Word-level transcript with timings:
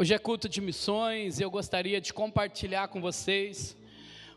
Hoje 0.00 0.14
é 0.14 0.18
culto 0.20 0.48
de 0.48 0.60
missões 0.60 1.40
e 1.40 1.42
eu 1.42 1.50
gostaria 1.50 2.00
de 2.00 2.14
compartilhar 2.14 2.86
com 2.86 3.00
vocês 3.00 3.76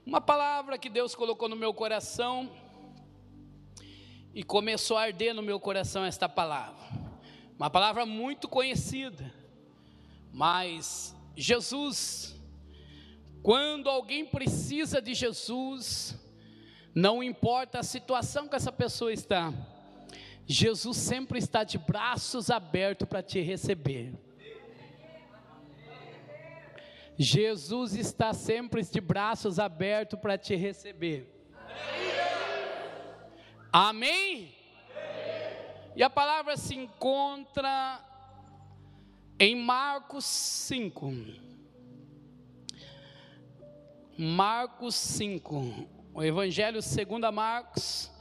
uma 0.03 0.19
palavra 0.19 0.75
que 0.75 0.89
Deus 0.89 1.13
colocou 1.13 1.47
no 1.47 1.55
meu 1.55 1.71
coração 1.71 2.49
e 4.34 4.44
começou 4.44 4.97
a 4.97 5.04
arder 5.04 5.36
no 5.36 5.44
meu 5.44 5.60
coração 5.60 6.04
esta 6.04 6.28
palavra. 6.28 6.84
Uma 7.60 7.70
palavra 7.70 8.08
muito 8.08 8.47
conhecida, 8.47 9.32
mas 10.34 11.16
Jesus, 11.38 12.36
quando 13.43 13.88
alguém 13.88 14.25
precisa 14.25 15.00
de 15.00 15.14
Jesus, 15.14 16.20
não 16.91 17.21
importa 17.21 17.82
a 17.82 17.84
situação 17.84 18.48
que 18.48 18.55
essa 18.55 18.71
pessoa 18.71 19.14
está, 19.14 19.54
Jesus 20.48 20.98
sempre 20.98 21.38
está 21.38 21.64
de 21.64 21.78
braços 21.78 22.50
abertos 22.50 23.07
para 23.07 23.21
te 23.21 23.39
receber. 23.41 24.30
Jesus 27.18 27.95
está 27.95 28.34
sempre 28.34 28.84
de 28.84 29.02
braços 29.02 29.59
abertos 29.59 30.20
para 30.20 30.38
te 30.38 30.55
receber. 30.55 31.27
Amém? 33.72 34.54
E 35.95 36.04
a 36.04 36.09
palavra 36.09 36.58
se 36.58 36.76
encontra 36.76 37.99
em 39.40 39.55
Marcos 39.55 40.26
5. 40.26 41.12
Marcos 44.18 44.96
5. 44.96 45.88
O 46.13 46.23
Evangelho 46.23 46.82
segundo 46.82 47.32
Marcos, 47.32 48.12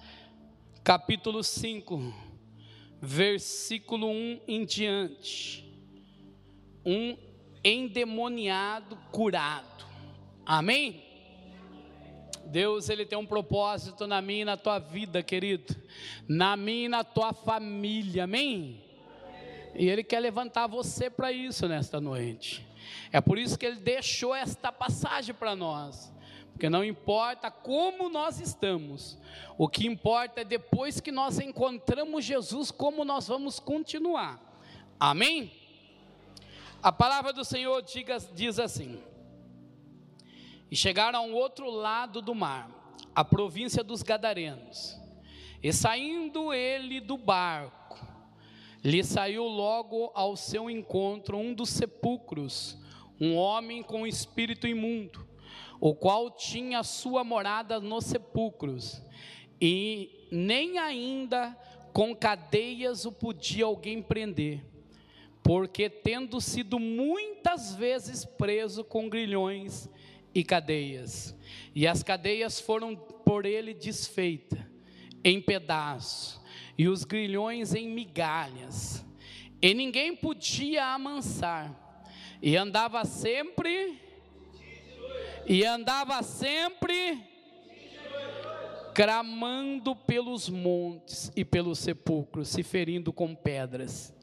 capítulo 0.85 1.43
5, 1.43 2.15
versículo 3.01 4.09
1 4.09 4.41
em 4.47 4.65
diante. 4.65 5.69
Um 6.87 7.17
endemoniado 7.65 8.97
curado. 9.11 9.87
Amém? 10.45 11.05
Deus 12.47 12.89
ele 12.89 13.07
tem 13.07 13.17
um 13.17 13.27
propósito 13.27 14.07
na 14.07 14.21
minha 14.21 14.43
e 14.43 14.45
na 14.45 14.57
tua 14.57 14.79
vida, 14.79 15.23
querido, 15.23 15.77
na 16.29 16.57
minha 16.57 16.87
e 16.87 16.89
na 16.89 17.05
tua 17.05 17.33
família, 17.33 18.25
amém? 18.25 18.83
E 19.75 19.89
ele 19.89 20.03
quer 20.03 20.19
levantar 20.19 20.67
você 20.67 21.09
para 21.09 21.31
isso 21.31 21.69
nesta 21.69 22.01
noite. 22.01 22.67
É 23.13 23.21
por 23.21 23.39
isso 23.39 23.59
que 23.59 23.67
ele 23.67 23.79
deixou 23.79 24.35
esta 24.35 24.73
passagem 24.73 25.35
para 25.35 25.55
nós. 25.55 26.13
Porque 26.53 26.69
não 26.69 26.85
importa 26.85 27.51
como 27.51 28.09
nós 28.09 28.41
estamos, 28.41 29.17
o 29.57 29.69
que 29.69 29.87
importa 29.87 30.41
é 30.41 30.45
depois 30.45 31.01
que 31.01 31.13
nós 31.13 31.39
encontramos 31.39 32.25
Jesus, 32.25 32.71
como 32.71 33.05
nós 33.05 33.29
vamos 33.29 33.59
continuar. 33.59 34.39
Amém? 34.99 35.60
A 36.83 36.91
palavra 36.91 37.33
do 37.33 37.45
Senhor 37.45 37.83
diz 38.35 38.59
assim: 38.59 39.03
e 40.71 40.77
chegaram 40.77 41.19
ao 41.19 41.31
outro 41.33 41.69
lado 41.69 42.23
do 42.23 42.35
mar, 42.35 42.71
a 43.15 43.25
província 43.25 43.83
dos 43.83 44.03
Gadarenos. 44.03 44.99
E 45.63 45.73
saindo 45.73 46.55
ele 46.55 47.01
do 47.01 47.19
barco, 47.19 47.99
lhe 48.83 49.03
saiu 49.03 49.45
logo 49.45 50.11
ao 50.15 50.37
seu 50.37 50.71
encontro 50.71 51.37
um 51.37 51.53
dos 51.53 51.71
sepulcros, 51.71 52.79
um 53.21 53.37
homem 53.37 53.83
com 53.83 54.07
espírito 54.07 54.67
imundo, 54.67 55.27
o 55.81 55.95
qual 55.95 56.31
tinha 56.31 56.83
sua 56.83 57.25
morada 57.25 57.81
nos 57.81 58.07
sepulcros, 58.07 59.03
e 59.61 60.29
nem 60.31 60.79
ainda 60.79 61.55
com 61.93 62.15
cadeias 62.15 63.05
o 63.05 63.13
podia 63.13 63.65
alguém 63.65 64.01
prender, 64.01 64.65
porque 65.43 65.89
tendo 65.89 66.41
sido 66.41 66.79
muitas 66.79 67.75
vezes 67.75 68.25
preso 68.25 68.85
com 68.85 69.09
grilhões, 69.09 69.89
e 70.35 70.45
cadeias, 70.45 71.37
e 71.75 71.87
as 71.87 72.03
cadeias 72.03 72.61
foram 72.61 72.95
por 72.95 73.45
ele 73.45 73.75
desfeitas 73.75 74.61
em 75.23 75.41
pedaços, 75.41 76.41
e 76.79 76.89
os 76.89 77.05
grilhões 77.05 77.75
em 77.75 77.89
migalhas, 77.89 79.05
e 79.61 79.75
ninguém 79.75 80.17
podia 80.17 80.87
amansar, 80.95 82.05
e 82.41 82.57
andava 82.57 83.05
sempre, 83.05 83.99
e 85.47 85.65
andava 85.65 86.23
sempre, 86.23 87.23
cramando 88.95 89.95
pelos 89.95 90.49
montes 90.49 91.31
e 91.37 91.45
pelos 91.45 91.79
sepulcros, 91.79 92.49
se 92.49 92.63
ferindo 92.63 93.13
com 93.13 93.35
pedras. 93.35 94.15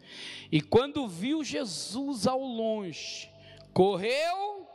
E 0.51 0.61
quando 0.61 1.07
viu 1.07 1.43
Jesus 1.43 2.25
ao 2.27 2.39
longe, 2.39 3.29
correu 3.73 4.67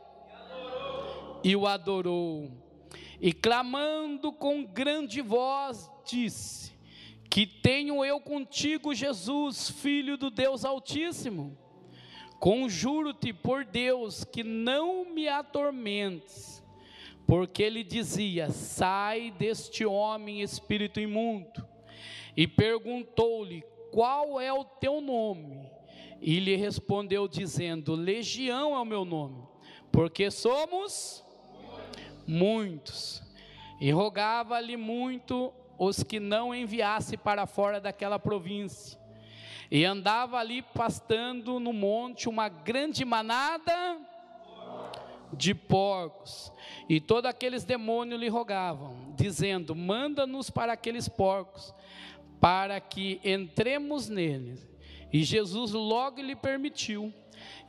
e 1.43 1.55
o 1.55 1.67
adorou. 1.67 2.51
E 3.19 3.31
clamando 3.31 4.31
com 4.31 4.63
grande 4.63 5.21
voz, 5.21 5.89
disse: 6.05 6.73
Que 7.29 7.45
tenho 7.45 8.03
eu 8.03 8.19
contigo, 8.19 8.93
Jesus, 8.93 9.69
filho 9.69 10.17
do 10.17 10.29
Deus 10.29 10.65
Altíssimo? 10.65 11.57
Conjuro-te 12.39 13.31
por 13.31 13.63
Deus 13.63 14.25
que 14.25 14.43
não 14.43 15.05
me 15.05 15.29
atormentes. 15.29 16.61
Porque 17.25 17.63
ele 17.63 17.83
dizia: 17.83 18.49
Sai 18.49 19.31
deste 19.31 19.85
homem, 19.85 20.41
espírito 20.41 20.99
imundo. 20.99 21.65
E 22.35 22.45
perguntou-lhe: 22.45 23.63
Qual 23.93 24.41
é 24.41 24.51
o 24.51 24.63
teu 24.63 24.99
nome? 24.99 25.69
E 26.19 26.39
lhe 26.39 26.55
respondeu, 26.55 27.27
dizendo: 27.27 27.93
Legião 27.93 28.75
é 28.75 28.79
o 28.79 28.85
meu 28.85 29.05
nome, 29.05 29.47
porque 29.91 30.31
somos 30.31 31.23
muitos, 32.25 33.21
e 33.79 33.91
rogava-lhe 33.91 34.75
muito 34.75 35.53
os 35.77 36.01
que 36.01 36.19
não 36.19 36.55
enviasse 36.55 37.15
para 37.15 37.45
fora 37.45 37.79
daquela 37.79 38.17
província. 38.17 38.99
E 39.69 39.85
andava 39.85 40.37
ali 40.37 40.63
pastando 40.63 41.59
no 41.59 41.71
monte 41.71 42.27
uma 42.27 42.49
grande 42.49 43.05
manada 43.05 43.99
de 45.31 45.53
porcos. 45.53 46.51
E 46.89 46.99
todos 46.99 47.29
aqueles 47.29 47.63
demônios 47.63 48.19
lhe 48.19 48.27
rogavam, 48.27 49.13
dizendo: 49.15 49.75
Manda-nos 49.75 50.49
para 50.49 50.73
aqueles 50.73 51.07
porcos, 51.07 51.73
para 52.43 52.81
que 52.81 53.21
entremos 53.23 54.09
neles. 54.09 54.67
E 55.13 55.23
Jesus 55.23 55.71
logo 55.71 56.21
lhe 56.21 56.35
permitiu. 56.35 57.13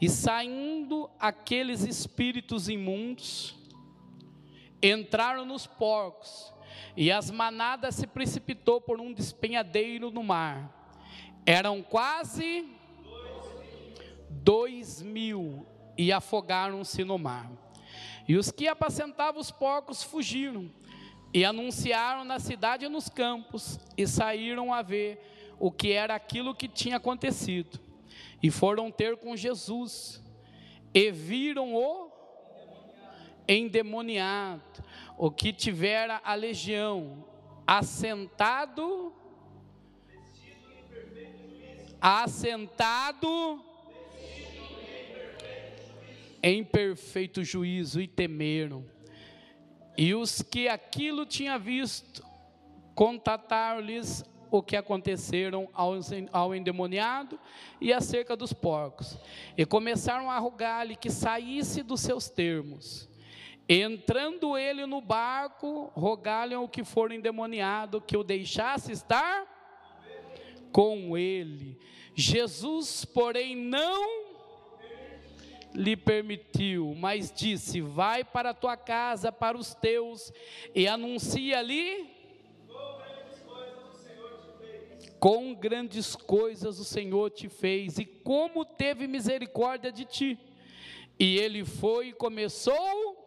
E 0.00 0.08
saindo 0.08 1.08
aqueles 1.16 1.84
espíritos 1.84 2.68
imundos, 2.68 3.54
entraram 4.82 5.44
nos 5.46 5.64
porcos, 5.64 6.52
e 6.96 7.12
as 7.12 7.30
manadas 7.30 7.94
se 7.94 8.04
precipitou 8.04 8.80
por 8.80 9.00
um 9.00 9.12
despenhadeiro 9.12 10.10
no 10.10 10.24
mar. 10.24 10.92
Eram 11.46 11.80
quase 11.80 12.68
dois 14.28 15.02
mil 15.02 15.64
e 15.96 16.10
afogaram-se 16.10 17.04
no 17.04 17.16
mar. 17.16 17.48
E 18.26 18.36
os 18.36 18.50
que 18.50 18.66
apacentavam 18.66 19.40
os 19.40 19.52
porcos 19.52 20.02
fugiram 20.02 20.68
e 21.34 21.44
anunciaram 21.44 22.24
na 22.24 22.38
cidade 22.38 22.84
e 22.84 22.88
nos 22.88 23.08
campos 23.08 23.80
e 23.96 24.06
saíram 24.06 24.72
a 24.72 24.82
ver 24.82 25.18
o 25.58 25.68
que 25.68 25.90
era 25.90 26.14
aquilo 26.14 26.54
que 26.54 26.68
tinha 26.68 26.98
acontecido. 26.98 27.80
E 28.40 28.52
foram 28.52 28.88
ter 28.88 29.16
com 29.16 29.36
Jesus 29.36 30.22
e 30.94 31.10
viram 31.10 31.74
o 31.74 32.08
endemoniado, 33.48 34.62
o 35.18 35.28
que 35.28 35.52
tivera 35.52 36.20
a 36.24 36.34
legião, 36.34 37.24
assentado, 37.66 39.12
assentado 42.00 43.60
em 46.40 46.62
perfeito 46.62 47.42
juízo 47.42 48.00
e 48.00 48.06
temeram. 48.06 48.93
E 49.96 50.14
os 50.14 50.42
que 50.42 50.68
aquilo 50.68 51.24
tinham 51.24 51.58
visto, 51.58 52.24
contataram-lhes 52.94 54.24
o 54.50 54.62
que 54.62 54.76
aconteceram 54.76 55.68
ao 56.32 56.54
endemoniado 56.54 57.38
e 57.80 57.92
acerca 57.92 58.36
dos 58.36 58.52
porcos. 58.52 59.18
E 59.56 59.64
começaram 59.66 60.30
a 60.30 60.38
rogar-lhe 60.38 60.94
que 60.94 61.10
saísse 61.10 61.82
dos 61.82 62.00
seus 62.00 62.28
termos. 62.28 63.08
Entrando 63.68 64.56
ele 64.58 64.84
no 64.86 65.00
barco, 65.00 65.90
rogaram 65.94 66.64
o 66.64 66.68
que 66.68 66.84
for 66.84 67.10
endemoniado 67.10 68.00
que 68.00 68.16
o 68.16 68.22
deixasse 68.22 68.92
estar 68.92 69.46
com 70.70 71.16
ele. 71.16 71.78
Jesus, 72.14 73.04
porém, 73.04 73.56
não 73.56 74.23
lhe 75.74 75.96
permitiu, 75.96 76.94
mas 76.96 77.32
disse: 77.32 77.80
Vai 77.80 78.24
para 78.24 78.50
a 78.50 78.54
tua 78.54 78.76
casa, 78.76 79.32
para 79.32 79.58
os 79.58 79.74
teus, 79.74 80.32
e 80.74 80.86
anuncia 80.86 81.58
ali. 81.58 82.12
Com 85.18 85.54
grandes 85.54 86.14
coisas 86.14 86.78
o 86.78 86.84
Senhor 86.84 87.30
te 87.30 87.48
fez, 87.48 87.98
e 87.98 88.04
como 88.04 88.64
teve 88.64 89.06
misericórdia 89.06 89.90
de 89.90 90.04
ti 90.04 90.38
E 91.18 91.38
ele 91.38 91.64
foi 91.64 92.08
e 92.08 92.12
começou. 92.12 93.22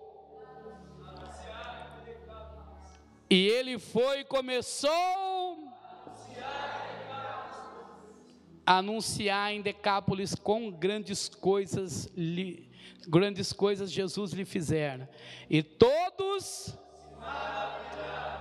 E 3.29 3.47
ele 3.47 3.77
foi 3.77 4.21
e 4.21 4.25
começou 4.25 5.36
anunciar 8.67 9.53
em 9.53 9.61
Decápolis 9.61 10.35
com 10.35 10.69
grandes 10.69 11.29
coisas, 11.29 12.11
lhe, 12.13 12.69
grandes 13.07 13.53
coisas 13.53 13.89
Jesus 13.89 14.33
lhe 14.33 14.43
fizera. 14.43 15.09
E 15.49 15.63
todos 15.63 16.77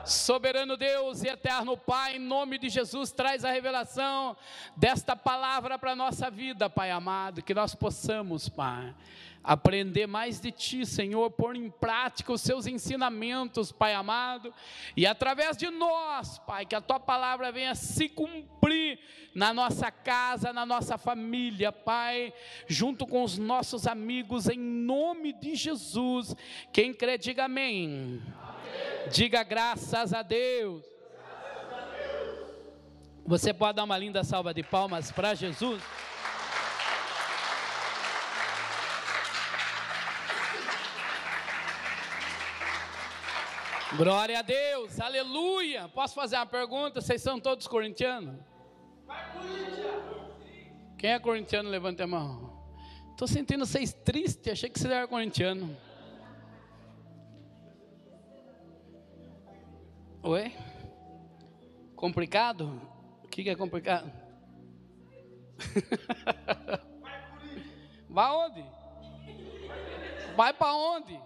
Soberano 0.06 0.76
Deus 0.76 1.24
e 1.24 1.28
eterno 1.28 1.76
Pai, 1.76 2.16
em 2.16 2.20
nome 2.20 2.58
de 2.58 2.68
Jesus, 2.68 3.10
traz 3.10 3.44
a 3.44 3.50
revelação 3.50 4.36
desta 4.76 5.16
palavra 5.16 5.76
para 5.78 5.92
a 5.92 5.96
nossa 5.96 6.30
vida, 6.30 6.70
Pai 6.70 6.92
amado, 6.92 7.42
que 7.42 7.52
nós 7.52 7.74
possamos, 7.74 8.48
Pai, 8.48 8.94
aprender 9.42 10.06
mais 10.06 10.40
de 10.40 10.52
Ti, 10.52 10.86
Senhor, 10.86 11.28
pôr 11.32 11.56
em 11.56 11.68
prática 11.68 12.32
os 12.32 12.40
Seus 12.40 12.68
ensinamentos, 12.68 13.72
Pai 13.72 13.94
amado, 13.94 14.54
e 14.96 15.04
através 15.04 15.56
de 15.56 15.68
nós, 15.70 16.38
Pai, 16.38 16.64
que 16.64 16.76
a 16.76 16.80
Tua 16.80 17.00
palavra 17.00 17.50
venha 17.50 17.74
se 17.74 18.08
cumprir 18.08 19.00
na 19.34 19.52
nossa 19.52 19.90
casa, 19.90 20.52
na 20.52 20.64
nossa 20.64 20.96
família, 20.96 21.72
Pai, 21.72 22.32
junto 22.68 23.08
com 23.08 23.24
os 23.24 23.38
nossos 23.38 23.88
amigos, 23.88 24.48
em 24.48 24.58
nome 24.58 25.32
de 25.32 25.56
Jesus. 25.56 26.36
Quem 26.72 26.94
crê, 26.94 27.18
diga 27.18 27.46
amém. 27.46 28.22
Diga 29.10 29.42
graças 29.42 30.12
a 30.12 30.22
Deus. 30.22 30.84
Você 33.24 33.52
pode 33.52 33.76
dar 33.76 33.84
uma 33.84 33.98
linda 33.98 34.22
salva 34.22 34.52
de 34.52 34.62
palmas 34.62 35.10
para 35.10 35.34
Jesus? 35.34 35.82
Glória 43.96 44.40
a 44.40 44.42
Deus, 44.42 45.00
aleluia. 45.00 45.88
Posso 45.88 46.14
fazer 46.14 46.36
uma 46.36 46.46
pergunta? 46.46 47.00
Vocês 47.00 47.22
são 47.22 47.40
todos 47.40 47.66
corintianos? 47.66 48.36
Quem 50.98 51.12
é 51.12 51.18
corintiano? 51.18 51.68
Levante 51.68 52.02
a 52.02 52.06
mão. 52.06 52.52
Estou 53.12 53.26
sentindo 53.26 53.64
vocês 53.64 53.92
tristes, 53.92 54.52
achei 54.52 54.68
que 54.68 54.78
você 54.78 54.88
era 54.88 55.08
corintiano. 55.08 55.76
Oi? 60.26 60.52
Complicado? 61.94 62.82
O 63.22 63.28
que, 63.28 63.44
que 63.44 63.50
é 63.50 63.54
complicado? 63.54 64.10
Vai 68.10 68.32
onde? 68.32 68.64
Vai 70.34 70.52
para 70.52 70.74
onde? 70.74 71.16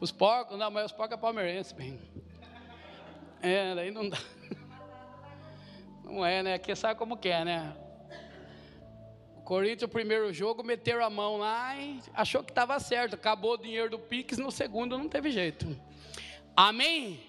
Os 0.00 0.12
porcos, 0.12 0.56
não, 0.56 0.70
mas 0.70 0.86
os 0.86 0.92
porcos 0.92 1.18
é 1.18 1.20
palmeirense, 1.20 1.74
bem. 1.74 2.00
É, 3.42 3.74
daí 3.74 3.90
não 3.90 4.08
dá. 4.08 4.18
Não 6.04 6.24
é, 6.24 6.44
né? 6.44 6.54
Aqui 6.54 6.76
sabe 6.76 6.96
como 6.96 7.16
que 7.16 7.28
é, 7.28 7.44
né? 7.44 7.76
Corinthians, 9.50 9.82
o 9.82 9.88
primeiro 9.88 10.32
jogo, 10.32 10.62
meteram 10.62 11.04
a 11.04 11.10
mão 11.10 11.36
lá 11.36 11.76
e 11.76 12.00
achou 12.14 12.40
que 12.40 12.52
estava 12.52 12.78
certo. 12.78 13.14
Acabou 13.14 13.54
o 13.54 13.58
dinheiro 13.58 13.90
do 13.90 13.98
Pix, 13.98 14.38
no 14.38 14.48
segundo 14.48 14.96
não 14.96 15.08
teve 15.08 15.28
jeito. 15.32 15.76
Amém? 16.54 17.20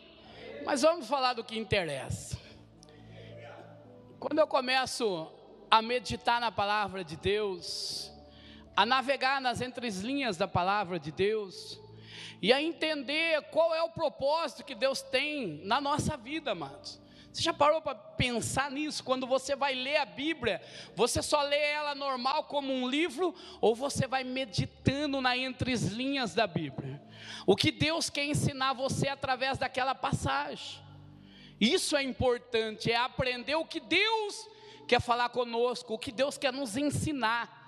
Mas 0.63 0.83
vamos 0.83 1.07
falar 1.07 1.33
do 1.33 1.44
que 1.44 1.57
interessa. 1.57 2.39
Quando 4.19 4.38
eu 4.38 4.45
começo 4.45 5.31
a 5.68 5.81
meditar 5.81 6.39
na 6.39 6.51
palavra 6.51 7.03
de 7.03 7.18
Deus, 7.18 8.12
a 8.75 8.85
navegar 8.85 9.41
nas 9.41 9.59
entrelinhas 9.59 10.38
da 10.38 10.47
palavra 10.47 11.00
de 11.00 11.12
Deus, 11.12 11.81
e 12.39 12.53
a 12.53 12.62
entender 12.62 13.41
qual 13.50 13.73
é 13.73 13.81
o 13.81 13.89
propósito 13.89 14.63
que 14.63 14.75
Deus 14.75 15.01
tem 15.01 15.59
na 15.65 15.81
nossa 15.81 16.15
vida, 16.18 16.51
amados. 16.51 17.00
Você 17.31 17.42
já 17.42 17.54
parou 17.54 17.81
para 17.81 17.95
pensar 17.95 18.69
nisso? 18.69 19.04
Quando 19.04 19.25
você 19.25 19.56
vai 19.56 19.74
ler 19.74 19.98
a 19.98 20.06
Bíblia, 20.06 20.62
você 20.95 21.22
só 21.22 21.42
lê 21.42 21.60
ela 21.72 21.95
normal 21.95 22.44
como 22.44 22.74
um 22.74 22.89
livro 22.89 23.33
ou 23.62 23.74
você 23.74 24.06
vai 24.06 24.24
meditando 24.24 25.22
na 25.22 25.38
entrelinhas 25.38 26.33
da 26.33 26.45
Bíblia? 26.45 27.01
O 27.45 27.56
que 27.56 27.72
Deus 27.72 28.10
quer 28.10 28.25
ensinar 28.25 28.74
você 28.74 29.07
através 29.07 29.57
daquela 29.57 29.95
passagem? 29.95 30.81
Isso 31.60 31.95
é 31.95 32.04
importante, 32.04 32.92
é 32.92 32.98
aprender 32.98 33.56
o 33.56 33.66
que 33.66 33.80
Deus 33.80 34.50
quer 34.88 35.00
falar 35.00 35.30
conosco, 35.30 35.94
o 35.94 36.00
que 36.00 36.12
Deus 36.12 36.38
quer 36.38 36.51
nos 36.51 36.75
ensinar. 36.75 37.62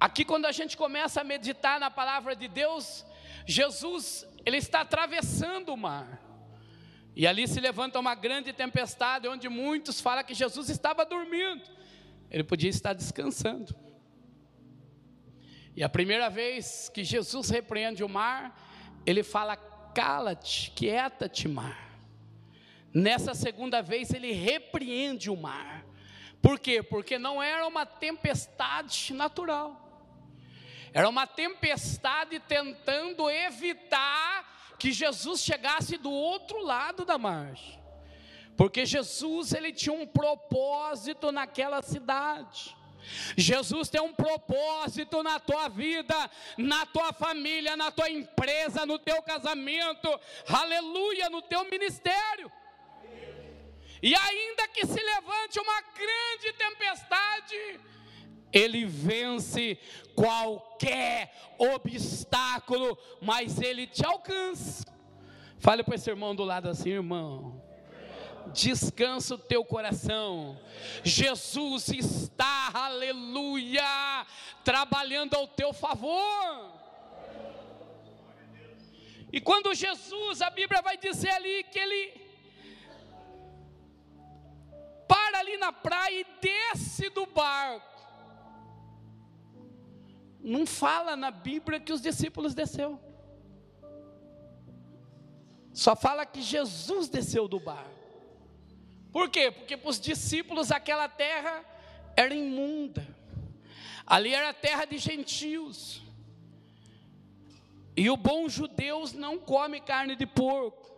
Aqui 0.00 0.24
quando 0.24 0.46
a 0.46 0.52
gente 0.52 0.76
começa 0.76 1.20
a 1.20 1.24
meditar 1.24 1.78
na 1.78 1.90
palavra 1.90 2.34
de 2.34 2.48
Deus, 2.48 3.04
Jesus, 3.44 4.26
ele 4.46 4.56
está 4.56 4.80
atravessando 4.80 5.74
o 5.74 5.76
mar. 5.76 6.31
E 7.14 7.26
ali 7.26 7.46
se 7.46 7.60
levanta 7.60 7.98
uma 7.98 8.14
grande 8.14 8.52
tempestade, 8.52 9.28
onde 9.28 9.48
muitos 9.48 10.00
falam 10.00 10.24
que 10.24 10.34
Jesus 10.34 10.70
estava 10.70 11.04
dormindo, 11.04 11.62
ele 12.30 12.42
podia 12.42 12.70
estar 12.70 12.94
descansando. 12.94 13.74
E 15.76 15.82
a 15.82 15.88
primeira 15.88 16.28
vez 16.30 16.88
que 16.88 17.04
Jesus 17.04 17.50
repreende 17.50 18.02
o 18.02 18.08
mar, 18.08 18.58
ele 19.04 19.22
fala: 19.22 19.56
cala-te, 19.56 20.70
quieta-te, 20.70 21.48
mar. 21.48 21.90
Nessa 22.94 23.34
segunda 23.34 23.82
vez, 23.82 24.12
ele 24.12 24.32
repreende 24.32 25.30
o 25.30 25.36
mar. 25.36 25.84
Por 26.40 26.58
quê? 26.58 26.82
Porque 26.82 27.18
não 27.18 27.42
era 27.42 27.66
uma 27.66 27.86
tempestade 27.86 29.14
natural, 29.14 29.78
era 30.92 31.08
uma 31.08 31.26
tempestade 31.26 32.40
tentando 32.40 33.30
evitar 33.30 34.51
que 34.82 34.90
Jesus 34.90 35.40
chegasse 35.40 35.96
do 35.96 36.10
outro 36.10 36.60
lado 36.60 37.04
da 37.04 37.16
margem. 37.16 37.80
Porque 38.56 38.84
Jesus 38.84 39.52
ele 39.52 39.72
tinha 39.72 39.92
um 39.92 40.04
propósito 40.04 41.30
naquela 41.30 41.80
cidade. 41.82 42.76
Jesus 43.36 43.88
tem 43.88 44.00
um 44.00 44.12
propósito 44.12 45.22
na 45.22 45.38
tua 45.38 45.68
vida, 45.68 46.16
na 46.58 46.84
tua 46.84 47.12
família, 47.12 47.76
na 47.76 47.92
tua 47.92 48.10
empresa, 48.10 48.84
no 48.84 48.98
teu 48.98 49.22
casamento, 49.22 50.08
aleluia, 50.48 51.30
no 51.30 51.40
teu 51.42 51.62
ministério. 51.70 52.50
E 54.02 54.12
ainda 54.16 54.66
que 54.66 54.84
se 54.84 55.00
levante 55.00 55.60
uma 55.60 55.80
grande 55.80 56.52
tempestade, 56.58 57.80
ele 58.52 58.84
vence 58.84 59.78
qualquer 60.14 61.32
obstáculo, 61.58 62.98
mas 63.20 63.60
ele 63.60 63.86
te 63.86 64.04
alcança. 64.04 64.84
Fale 65.58 65.82
para 65.82 65.94
esse 65.94 66.10
irmão 66.10 66.34
do 66.34 66.44
lado 66.44 66.68
assim, 66.68 66.90
irmão. 66.90 67.62
Descansa 68.52 69.36
o 69.36 69.38
teu 69.38 69.64
coração. 69.64 70.58
Jesus 71.02 71.88
está, 71.88 72.70
aleluia, 72.74 74.26
trabalhando 74.64 75.34
ao 75.34 75.46
teu 75.46 75.72
favor. 75.72 76.72
E 79.32 79.40
quando 79.40 79.74
Jesus, 79.74 80.42
a 80.42 80.50
Bíblia 80.50 80.82
vai 80.82 80.98
dizer 80.98 81.30
ali 81.30 81.64
que 81.64 81.78
ele 81.78 82.20
para 85.08 85.38
ali 85.40 85.56
na 85.56 85.72
praia 85.72 86.20
e 86.20 86.26
desce 86.40 87.08
do 87.10 87.26
barco 87.26 87.91
não 90.42 90.66
fala 90.66 91.14
na 91.16 91.30
Bíblia 91.30 91.78
que 91.78 91.92
os 91.92 92.00
discípulos 92.00 92.54
desceu. 92.54 93.00
Só 95.72 95.96
fala 95.96 96.26
que 96.26 96.42
Jesus 96.42 97.08
desceu 97.08 97.48
do 97.48 97.60
bar. 97.60 97.86
Por 99.10 99.30
quê? 99.30 99.50
Porque 99.50 99.76
para 99.76 99.90
os 99.90 100.00
discípulos 100.00 100.70
aquela 100.70 101.08
terra 101.08 101.64
era 102.16 102.34
imunda. 102.34 103.06
Ali 104.06 104.34
era 104.34 104.52
terra 104.52 104.84
de 104.84 104.98
gentios. 104.98 106.02
E 107.96 108.10
o 108.10 108.16
bom 108.16 108.48
judeu 108.48 109.04
não 109.14 109.38
come 109.38 109.80
carne 109.80 110.16
de 110.16 110.26
porco. 110.26 110.90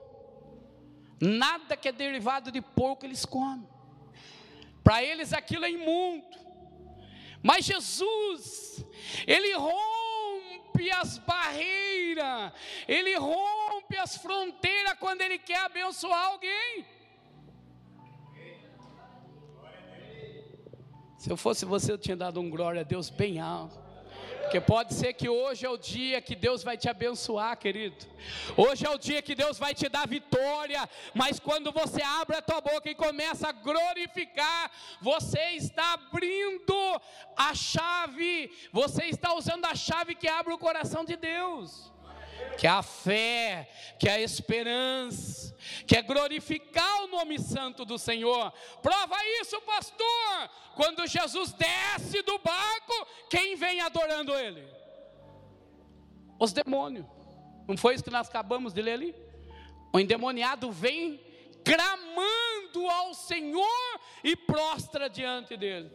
Nada 1.21 1.77
que 1.77 1.89
é 1.89 1.93
derivado 1.93 2.51
de 2.51 2.61
porco 2.61 3.05
eles 3.05 3.25
comem. 3.25 3.69
Para 4.83 5.03
eles 5.03 5.33
aquilo 5.33 5.65
é 5.65 5.71
imundo. 5.71 6.44
Mas 7.45 7.67
Jesus, 7.67 8.83
Ele 9.27 9.53
rompe 9.55 10.91
as 10.91 11.19
barreiras, 11.19 12.53
Ele 12.89 13.15
rompe 13.19 13.99
as 13.99 14.17
fronteiras 14.17 14.97
quando 14.99 15.21
Ele 15.21 15.39
quer 15.39 15.59
abençoar 15.59 16.25
alguém. 16.25 16.87
Se 21.19 21.31
eu 21.31 21.37
fosse 21.37 21.67
você, 21.67 21.93
eu 21.93 21.99
tinha 21.99 22.17
dado 22.17 22.41
um 22.41 22.49
glória 22.49 22.81
a 22.81 22.85
Deus 22.85 23.11
bem 23.11 23.39
alto. 23.39 23.84
Porque 24.45 24.61
pode 24.61 24.93
ser 24.95 25.15
que 25.15 25.29
hoje 25.29 25.65
é 25.65 25.71
o 25.71 25.77
dia 25.77 26.21
que 26.21 26.37
Deus 26.37 26.63
vai 26.63 26.77
te 26.77 26.89
abençoar, 26.89 27.57
querido. 27.57 28.07
Hoje 28.57 28.87
é 28.87 28.91
o 28.91 28.99
dia 28.99 29.23
que 29.23 29.35
Deus 29.35 29.59
vai 29.59 29.75
te 29.75 29.89
dar 29.89 30.07
vitória. 30.07 30.89
Mas 31.15 31.41
quando 31.41 31.73
você 31.73 32.03
abre 32.03 32.37
a 32.37 32.43
tua 32.43 32.61
boca 32.61 32.89
e 32.89 32.95
começa 32.95 33.49
a 33.49 33.53
glorificar, 33.53 34.71
você 35.01 35.41
está 35.53 35.95
abrindo 35.95 37.01
a 37.37 37.55
chave, 37.55 38.53
você 38.71 39.05
está 39.07 39.35
usando 39.35 39.65
a 39.65 39.75
chave 39.75 40.15
que 40.15 40.29
abre 40.29 40.53
o 40.53 40.59
coração 40.59 41.05
de 41.05 41.17
Deus 41.17 41.94
que 42.59 42.67
é 42.67 42.71
a 42.71 42.83
fé, 42.83 43.69
que 43.99 44.09
é 44.09 44.13
a 44.13 44.21
esperança, 44.21 45.57
que 45.87 45.97
é 45.97 46.03
glorificar 46.03 47.05
o 47.05 47.09
nome 47.09 47.39
santo 47.39 47.85
do 47.85 47.99
Senhor. 47.99 48.53
Prova 48.83 49.17
isso, 49.41 49.61
pastor. 49.63 50.51
Quando 50.75 51.07
Jesus 51.07 51.53
desce 51.53 52.23
do 52.23 52.39
barco, 52.39 53.07
quem 53.31 53.57
vem 53.57 53.81
adorando 53.81 54.35
ele? 54.35 54.67
Os 56.39 56.53
demônios. 56.53 57.07
Não 57.67 57.77
foi 57.77 57.95
isso 57.95 58.05
que 58.05 58.11
nós 58.11 58.29
acabamos 58.29 58.73
de 58.73 58.83
ler 58.83 58.93
ali? 58.93 59.15
O 59.93 60.01
endemoniado 60.01 60.71
vem 60.71 61.21
clamando 61.65 62.89
ao 62.91 63.15
Senhor 63.15 64.01
e 64.23 64.37
prostra 64.37 65.09
diante 65.09 65.57
dele. 65.57 65.91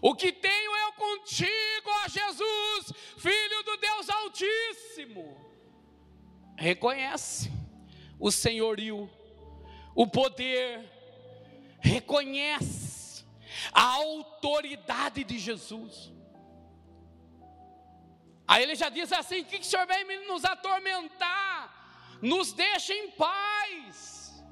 O 0.00 0.14
que 0.14 0.32
tenho 0.32 0.76
eu 0.76 0.83
contigo, 0.96 1.90
ó 2.04 2.08
Jesus, 2.08 2.92
Filho 3.18 3.62
do 3.64 3.76
Deus 3.76 4.08
Altíssimo. 4.08 5.36
Reconhece 6.56 7.50
o 8.18 8.30
senhorio, 8.30 9.10
o 9.94 10.06
poder, 10.06 10.80
reconhece 11.80 13.24
a 13.72 13.82
autoridade 13.82 15.24
de 15.24 15.38
Jesus. 15.38 16.12
Aí 18.46 18.62
ele 18.62 18.74
já 18.74 18.88
diz 18.88 19.12
assim: 19.12 19.44
que, 19.44 19.58
que 19.58 19.66
o 19.66 19.68
senhor 19.68 19.86
vem 19.86 20.26
nos 20.26 20.44
atormentar? 20.44 22.18
Nos 22.20 22.52
deixa 22.52 22.92
em 22.92 23.10
paz. 23.10 24.44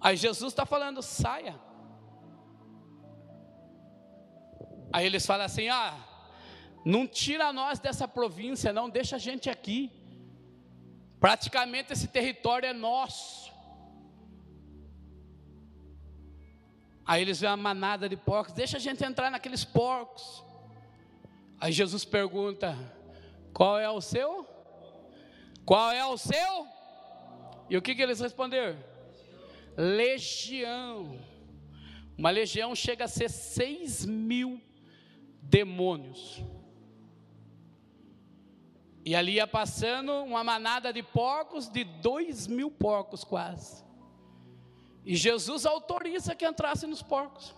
Aí 0.00 0.16
Jesus 0.16 0.52
está 0.52 0.66
falando: 0.66 1.02
saia. 1.02 1.65
Aí 4.96 5.04
eles 5.04 5.26
falam 5.26 5.44
assim: 5.44 5.68
ah, 5.68 5.94
não 6.82 7.06
tira 7.06 7.52
nós 7.52 7.78
dessa 7.78 8.08
província, 8.08 8.72
não, 8.72 8.88
deixa 8.88 9.16
a 9.16 9.18
gente 9.18 9.50
aqui. 9.50 9.92
Praticamente 11.20 11.92
esse 11.92 12.08
território 12.08 12.66
é 12.66 12.72
nosso. 12.72 13.52
Aí 17.04 17.20
eles 17.20 17.38
veem 17.38 17.50
uma 17.50 17.58
manada 17.58 18.08
de 18.08 18.16
porcos, 18.16 18.54
deixa 18.54 18.78
a 18.78 18.80
gente 18.80 19.04
entrar 19.04 19.30
naqueles 19.30 19.66
porcos. 19.66 20.42
Aí 21.60 21.72
Jesus 21.72 22.06
pergunta: 22.06 22.74
qual 23.52 23.78
é 23.78 23.90
o 23.90 24.00
seu? 24.00 24.48
Qual 25.66 25.90
é 25.90 26.06
o 26.06 26.16
seu? 26.16 26.66
E 27.68 27.76
o 27.76 27.82
que, 27.82 27.94
que 27.94 28.00
eles 28.00 28.20
responderam? 28.20 28.78
Legião. 29.76 31.20
Uma 32.16 32.30
legião 32.30 32.74
chega 32.74 33.04
a 33.04 33.08
ser 33.08 33.28
seis 33.28 34.06
mil 34.06 34.58
demônios. 35.48 36.42
E 39.04 39.14
ali 39.14 39.34
ia 39.34 39.46
passando 39.46 40.12
uma 40.24 40.42
manada 40.42 40.92
de 40.92 41.02
porcos, 41.02 41.68
de 41.68 41.84
dois 41.84 42.46
mil 42.46 42.70
porcos 42.70 43.22
quase. 43.22 43.84
E 45.04 45.14
Jesus 45.14 45.64
autoriza 45.64 46.34
que 46.34 46.46
entrasse 46.46 46.86
nos 46.86 47.02
porcos. 47.02 47.54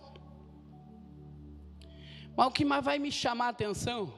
Mas 2.37 2.47
o 2.47 2.51
que 2.51 2.63
mais 2.63 2.85
vai 2.85 2.99
me 2.99 3.11
chamar 3.11 3.47
a 3.47 3.49
atenção? 3.49 4.13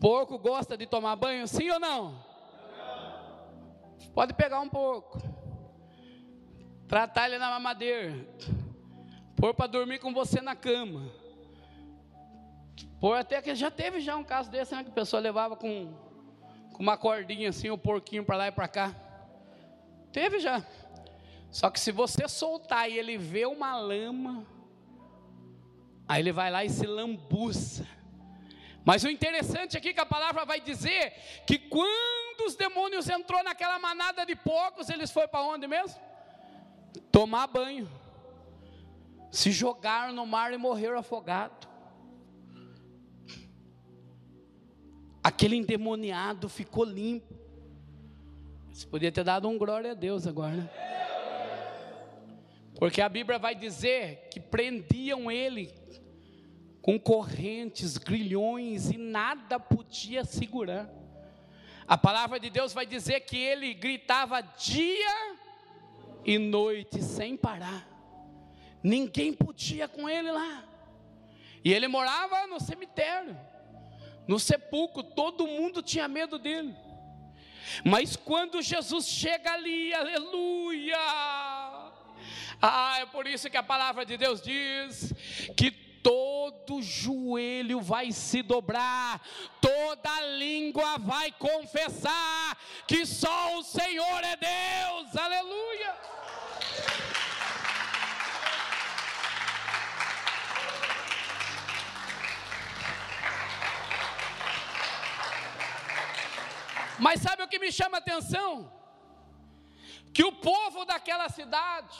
Porco 0.00 0.38
gosta 0.38 0.76
de 0.76 0.86
tomar 0.86 1.16
banho, 1.16 1.46
sim 1.46 1.70
ou 1.70 1.78
não? 1.78 2.24
Pode 4.14 4.32
pegar 4.32 4.60
um 4.60 4.68
porco, 4.68 5.20
tratar 6.88 7.28
ele 7.28 7.36
na 7.36 7.50
mamadeira, 7.50 8.26
pôr 9.36 9.52
para 9.52 9.66
dormir 9.66 9.98
com 9.98 10.14
você 10.14 10.40
na 10.40 10.56
cama 10.56 11.25
por 13.00 13.16
até 13.16 13.42
que 13.42 13.54
já 13.54 13.70
teve 13.70 14.00
já 14.00 14.16
um 14.16 14.24
caso 14.24 14.50
desse, 14.50 14.74
né? 14.74 14.82
Que 14.82 14.90
a 14.90 14.94
pessoa 14.94 15.20
levava 15.20 15.56
com, 15.56 15.92
com 16.72 16.82
uma 16.82 16.96
cordinha 16.96 17.50
assim, 17.50 17.70
o 17.70 17.78
porquinho 17.78 18.24
para 18.24 18.36
lá 18.36 18.48
e 18.48 18.52
para 18.52 18.68
cá. 18.68 18.94
Teve 20.12 20.38
já. 20.40 20.64
Só 21.50 21.70
que 21.70 21.78
se 21.78 21.92
você 21.92 22.26
soltar 22.28 22.90
e 22.90 22.98
ele 22.98 23.16
vê 23.16 23.46
uma 23.46 23.76
lama, 23.76 24.46
aí 26.08 26.20
ele 26.20 26.32
vai 26.32 26.50
lá 26.50 26.64
e 26.64 26.70
se 26.70 26.86
lambuça. 26.86 27.86
Mas 28.84 29.02
o 29.04 29.08
interessante 29.08 29.76
aqui 29.76 29.88
é 29.88 29.92
que 29.92 30.00
a 30.00 30.06
palavra 30.06 30.44
vai 30.44 30.60
dizer 30.60 31.12
que 31.46 31.58
quando 31.58 32.46
os 32.46 32.54
demônios 32.54 33.08
entrou 33.08 33.42
naquela 33.42 33.78
manada 33.78 34.24
de 34.24 34.36
porcos, 34.36 34.88
eles 34.88 35.10
foram 35.10 35.28
para 35.28 35.42
onde 35.42 35.66
mesmo? 35.66 36.00
Tomar 37.10 37.46
banho. 37.48 37.90
Se 39.30 39.50
jogaram 39.50 40.12
no 40.12 40.24
mar 40.24 40.52
e 40.52 40.56
morreram 40.56 40.98
afogados. 40.98 41.55
Aquele 45.26 45.56
endemoniado 45.56 46.48
ficou 46.48 46.84
limpo. 46.84 47.34
Você 48.72 48.86
podia 48.86 49.10
ter 49.10 49.24
dado 49.24 49.48
um 49.48 49.58
glória 49.58 49.90
a 49.90 49.94
Deus 49.94 50.24
agora, 50.24 50.54
né? 50.54 50.70
Porque 52.78 53.00
a 53.00 53.08
Bíblia 53.08 53.36
vai 53.36 53.52
dizer 53.52 54.28
que 54.30 54.38
prendiam 54.38 55.28
ele 55.28 55.74
com 56.80 56.96
correntes, 56.96 57.96
grilhões 57.96 58.88
e 58.88 58.96
nada 58.96 59.58
podia 59.58 60.24
segurar. 60.24 60.88
A 61.88 61.98
palavra 61.98 62.38
de 62.38 62.48
Deus 62.48 62.72
vai 62.72 62.86
dizer 62.86 63.18
que 63.22 63.36
ele 63.36 63.74
gritava 63.74 64.40
dia 64.40 65.36
e 66.24 66.38
noite 66.38 67.02
sem 67.02 67.36
parar. 67.36 67.84
Ninguém 68.80 69.32
podia 69.32 69.88
com 69.88 70.08
ele 70.08 70.30
lá. 70.30 70.64
E 71.64 71.74
ele 71.74 71.88
morava 71.88 72.46
no 72.46 72.60
cemitério 72.60 73.36
no 74.26 74.38
sepulcro, 74.38 75.02
todo 75.02 75.46
mundo 75.46 75.82
tinha 75.82 76.08
medo 76.08 76.38
dele. 76.38 76.74
Mas 77.84 78.16
quando 78.16 78.62
Jesus 78.62 79.06
chega 79.06 79.52
ali, 79.52 79.92
aleluia! 79.92 80.96
Ah, 82.60 82.98
é 83.00 83.06
por 83.06 83.26
isso 83.26 83.50
que 83.50 83.56
a 83.56 83.62
palavra 83.62 84.04
de 84.04 84.16
Deus 84.16 84.40
diz 84.40 85.12
que 85.56 85.70
todo 85.70 86.80
joelho 86.80 87.80
vai 87.80 88.12
se 88.12 88.40
dobrar, 88.40 89.20
toda 89.60 90.20
língua 90.36 90.98
vai 90.98 91.32
confessar 91.32 92.56
que 92.86 93.04
só 93.04 93.58
o 93.58 93.62
Senhor 93.64 94.24
é 94.24 94.36
Deus, 94.36 95.16
aleluia! 95.16 96.15
Mas 106.98 107.20
sabe 107.20 107.42
o 107.42 107.48
que 107.48 107.58
me 107.58 107.70
chama 107.70 107.98
a 107.98 108.00
atenção? 108.00 108.72
Que 110.12 110.24
o 110.24 110.32
povo 110.32 110.84
daquela 110.84 111.28
cidade 111.28 111.96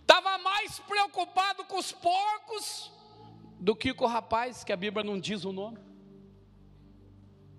estava 0.00 0.38
mais 0.38 0.78
preocupado 0.80 1.64
com 1.64 1.78
os 1.78 1.90
porcos 1.90 2.92
do 3.58 3.74
que 3.74 3.92
com 3.92 4.04
o 4.04 4.08
rapaz, 4.08 4.62
que 4.62 4.72
a 4.72 4.76
Bíblia 4.76 5.02
não 5.02 5.18
diz 5.18 5.44
o 5.44 5.52
nome, 5.52 5.78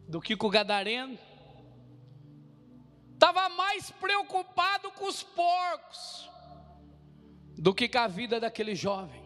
do 0.07 0.22
que 0.22 0.38
com 0.38 0.48
o 0.48 0.51
gadareno. 0.51 1.17
Estava 3.13 3.50
mais 3.50 3.91
preocupado 3.91 4.91
com 4.91 5.05
os 5.05 5.24
porcos 5.24 6.29
do 7.57 7.74
que 7.74 7.89
com 7.89 7.98
a 7.98 8.07
vida 8.07 8.39
daquele 8.39 8.75
jovem. 8.75 9.24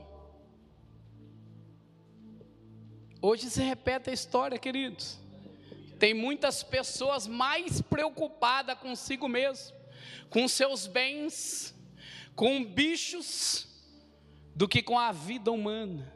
Hoje 3.22 3.50
se 3.50 3.62
repete 3.62 4.10
a 4.10 4.14
história, 4.14 4.58
queridos. 4.58 5.20
Tem 6.00 6.14
muitas 6.14 6.64
pessoas 6.64 7.28
mais 7.28 7.82
preocupadas 7.82 8.80
consigo 8.80 9.28
mesmo, 9.28 9.76
com 10.30 10.48
seus 10.48 10.88
bens, 10.88 11.76
com 12.36 12.64
bichos, 12.64 13.68
do 14.56 14.68
que 14.68 14.82
com 14.82 14.98
a 14.98 15.12
vida 15.12 15.52
humana, 15.52 16.12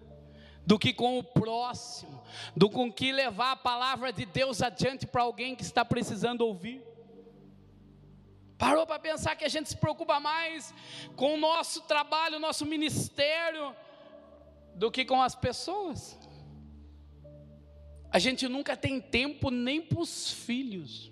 do 0.66 0.80
que 0.80 0.94
com 0.94 1.20
o 1.20 1.24
próximo, 1.24 2.24
do 2.56 2.70
com 2.70 2.92
que 2.92 3.12
levar 3.12 3.52
a 3.52 3.56
palavra 3.58 4.12
de 4.14 4.26
Deus 4.26 4.62
adiante 4.62 5.06
para 5.06 5.22
alguém 5.22 5.56
que 5.56 5.64
está 5.64 5.84
precisando 5.84 6.42
ouvir. 6.42 6.82
Parou 8.58 8.88
para 8.88 9.00
pensar 9.00 9.36
que 9.36 9.44
a 9.44 9.50
gente 9.50 9.68
se 9.68 9.76
preocupa 9.76 10.20
mais 10.20 10.74
com 11.18 11.34
o 11.34 11.38
nosso 11.38 11.82
trabalho, 11.82 12.38
o 12.38 12.40
nosso 12.40 12.66
ministério, 12.66 13.76
do 14.76 14.90
que 14.90 15.04
com 15.04 15.22
as 15.22 15.36
pessoas? 15.36 16.18
A 18.14 18.20
gente 18.20 18.48
nunca 18.48 18.78
tem 18.78 19.02
tempo 19.02 19.50
nem 19.50 19.82
para 19.82 20.00
os 20.00 20.32
filhos. 20.32 21.12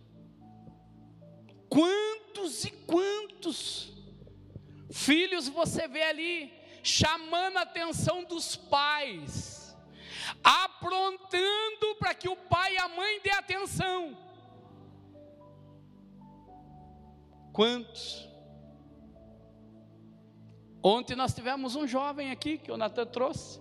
Quantos 1.67 2.63
e 2.63 2.69
quantos 2.69 3.91
filhos 4.91 5.49
você 5.49 5.87
vê 5.87 6.03
ali 6.03 6.53
chamando 6.83 7.57
a 7.57 7.61
atenção 7.61 8.23
dos 8.23 8.55
pais, 8.55 9.75
aprontando 10.43 11.95
para 11.97 12.13
que 12.13 12.29
o 12.29 12.35
pai 12.35 12.75
e 12.75 12.77
a 12.77 12.87
mãe 12.87 13.19
dê 13.23 13.31
atenção. 13.31 14.15
Quantos? 17.51 18.29
Ontem 20.83 21.15
nós 21.15 21.33
tivemos 21.33 21.75
um 21.75 21.87
jovem 21.87 22.29
aqui 22.29 22.59
que 22.59 22.71
o 22.71 22.77
Natan 22.77 23.07
trouxe. 23.07 23.59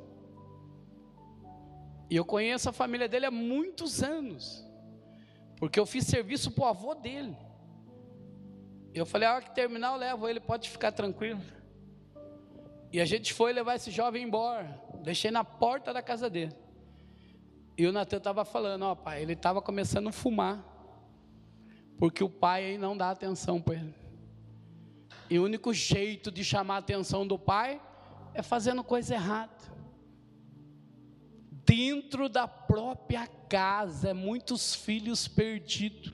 E 2.10 2.16
eu 2.16 2.24
conheço 2.24 2.68
a 2.68 2.72
família 2.72 3.08
dele 3.08 3.26
há 3.26 3.30
muitos 3.30 4.02
anos. 4.02 4.66
Porque 5.56 5.78
eu 5.78 5.86
fiz 5.86 6.06
serviço 6.06 6.50
para 6.50 6.64
o 6.64 6.66
avô 6.66 6.94
dele. 6.94 7.36
Eu 8.92 9.06
falei, 9.06 9.28
a 9.28 9.34
hora 9.36 9.44
que 9.44 9.54
terminar 9.54 9.92
eu 9.92 9.96
levo 9.96 10.28
ele, 10.28 10.40
pode 10.40 10.68
ficar 10.68 10.90
tranquilo. 10.90 11.40
E 12.92 13.00
a 13.00 13.04
gente 13.04 13.32
foi 13.32 13.52
levar 13.52 13.76
esse 13.76 13.92
jovem 13.92 14.24
embora. 14.24 14.82
Deixei 15.04 15.30
na 15.30 15.44
porta 15.44 15.92
da 15.92 16.02
casa 16.02 16.28
dele. 16.28 16.52
E 17.78 17.86
o 17.86 17.92
Natan 17.92 18.16
estava 18.16 18.44
falando, 18.44 18.82
ó 18.82 18.94
pai, 18.96 19.22
ele 19.22 19.34
estava 19.34 19.62
começando 19.62 20.08
a 20.08 20.12
fumar. 20.12 20.64
Porque 21.96 22.24
o 22.24 22.28
pai 22.28 22.64
aí 22.64 22.78
não 22.78 22.96
dá 22.96 23.10
atenção 23.10 23.60
para 23.60 23.76
ele. 23.76 23.94
E 25.30 25.38
o 25.38 25.44
único 25.44 25.72
jeito 25.72 26.32
de 26.32 26.42
chamar 26.42 26.74
a 26.74 26.78
atenção 26.78 27.24
do 27.24 27.38
pai 27.38 27.80
é 28.34 28.42
fazendo 28.42 28.82
coisa 28.82 29.14
errada. 29.14 29.69
Dentro 31.70 32.28
da 32.28 32.48
própria 32.48 33.28
casa, 33.28 34.10
é 34.10 34.12
muitos 34.12 34.74
filhos 34.74 35.28
perdidos. 35.28 36.12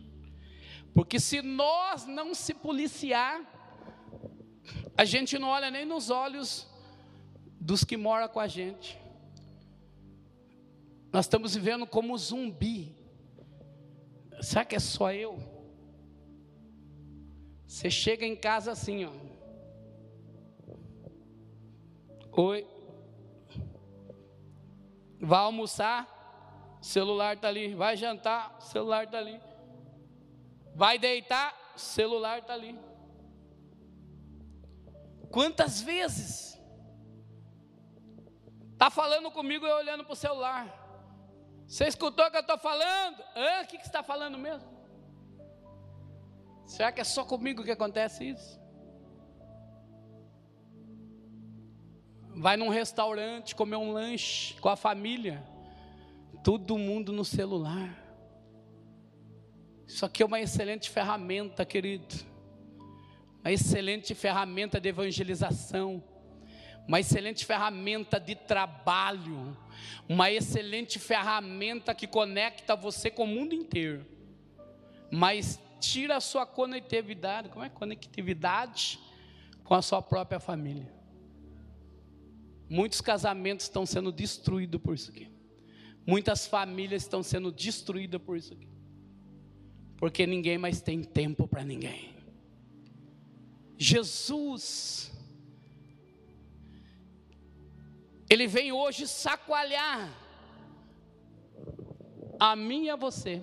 Porque 0.92 1.18
se 1.18 1.40
nós 1.40 2.04
não 2.04 2.34
se 2.34 2.52
policiar, 2.52 3.40
a 4.94 5.02
gente 5.06 5.38
não 5.38 5.48
olha 5.48 5.70
nem 5.70 5.86
nos 5.86 6.10
olhos 6.10 6.68
dos 7.58 7.84
que 7.84 7.96
moram 7.96 8.28
com 8.28 8.38
a 8.38 8.46
gente. 8.46 8.98
Nós 11.10 11.24
estamos 11.24 11.54
vivendo 11.54 11.86
como 11.86 12.18
zumbi. 12.18 12.94
Será 14.42 14.62
que 14.62 14.76
é 14.76 14.78
só 14.78 15.10
eu? 15.10 15.38
Você 17.66 17.88
chega 17.88 18.26
em 18.26 18.36
casa 18.36 18.72
assim, 18.72 19.06
ó. 19.06 19.12
Oi. 22.32 22.75
Vai 25.20 25.40
almoçar, 25.40 26.06
celular 26.80 27.36
está 27.36 27.48
ali. 27.48 27.74
Vai 27.74 27.96
jantar, 27.96 28.60
celular 28.60 29.04
está 29.04 29.18
ali. 29.18 29.40
Vai 30.74 30.98
deitar, 30.98 31.54
celular 31.76 32.38
está 32.38 32.54
ali. 32.54 32.78
Quantas 35.30 35.80
vezes 35.80 36.60
está 38.72 38.90
falando 38.90 39.30
comigo 39.30 39.66
e 39.66 39.72
olhando 39.72 40.04
para 40.04 40.12
o 40.12 40.16
celular? 40.16 40.84
Você 41.66 41.86
escutou 41.86 42.26
o 42.26 42.30
que 42.30 42.36
eu 42.36 42.42
estou 42.42 42.58
falando? 42.58 43.20
O 43.62 43.66
que, 43.66 43.78
que 43.78 43.82
você 43.82 43.88
está 43.88 44.02
falando 44.02 44.38
mesmo? 44.38 44.76
Será 46.64 46.92
que 46.92 47.00
é 47.00 47.04
só 47.04 47.24
comigo 47.24 47.64
que 47.64 47.70
acontece 47.70 48.28
isso? 48.28 48.65
Vai 52.38 52.58
num 52.58 52.68
restaurante 52.68 53.54
comer 53.54 53.76
um 53.76 53.92
lanche 53.92 54.60
com 54.60 54.68
a 54.68 54.76
família, 54.76 55.42
todo 56.44 56.76
mundo 56.76 57.10
no 57.10 57.24
celular. 57.24 57.96
Isso 59.86 60.04
aqui 60.04 60.22
é 60.22 60.26
uma 60.26 60.38
excelente 60.38 60.90
ferramenta, 60.90 61.64
querido. 61.64 62.14
Uma 63.40 63.52
excelente 63.52 64.14
ferramenta 64.14 64.78
de 64.78 64.90
evangelização. 64.90 66.04
Uma 66.86 67.00
excelente 67.00 67.42
ferramenta 67.46 68.20
de 68.20 68.34
trabalho. 68.34 69.56
Uma 70.06 70.30
excelente 70.30 70.98
ferramenta 70.98 71.94
que 71.94 72.06
conecta 72.06 72.76
você 72.76 73.10
com 73.10 73.24
o 73.24 73.26
mundo 73.26 73.54
inteiro. 73.54 74.04
Mas 75.10 75.58
tira 75.80 76.18
a 76.18 76.20
sua 76.20 76.44
conectividade, 76.44 77.48
como 77.48 77.64
é 77.64 77.70
conectividade 77.70 78.98
com 79.64 79.72
a 79.72 79.80
sua 79.80 80.02
própria 80.02 80.38
família. 80.38 80.95
Muitos 82.68 83.00
casamentos 83.00 83.66
estão 83.66 83.86
sendo 83.86 84.10
destruídos 84.10 84.80
por 84.80 84.94
isso 84.94 85.10
aqui. 85.10 85.28
Muitas 86.06 86.46
famílias 86.46 87.02
estão 87.02 87.22
sendo 87.22 87.50
destruídas 87.50 88.20
por 88.20 88.36
isso 88.36 88.52
aqui 88.52 88.76
porque 89.96 90.26
ninguém 90.26 90.58
mais 90.58 90.80
tem 90.80 91.02
tempo 91.02 91.48
para 91.48 91.64
ninguém. 91.64 92.14
Jesus, 93.78 95.12
Ele 98.28 98.46
vem 98.46 98.72
hoje 98.72 99.06
sacoalhar 99.06 100.12
a 102.38 102.54
mim 102.54 102.84
e 102.84 102.90
a 102.90 102.96
você. 102.96 103.42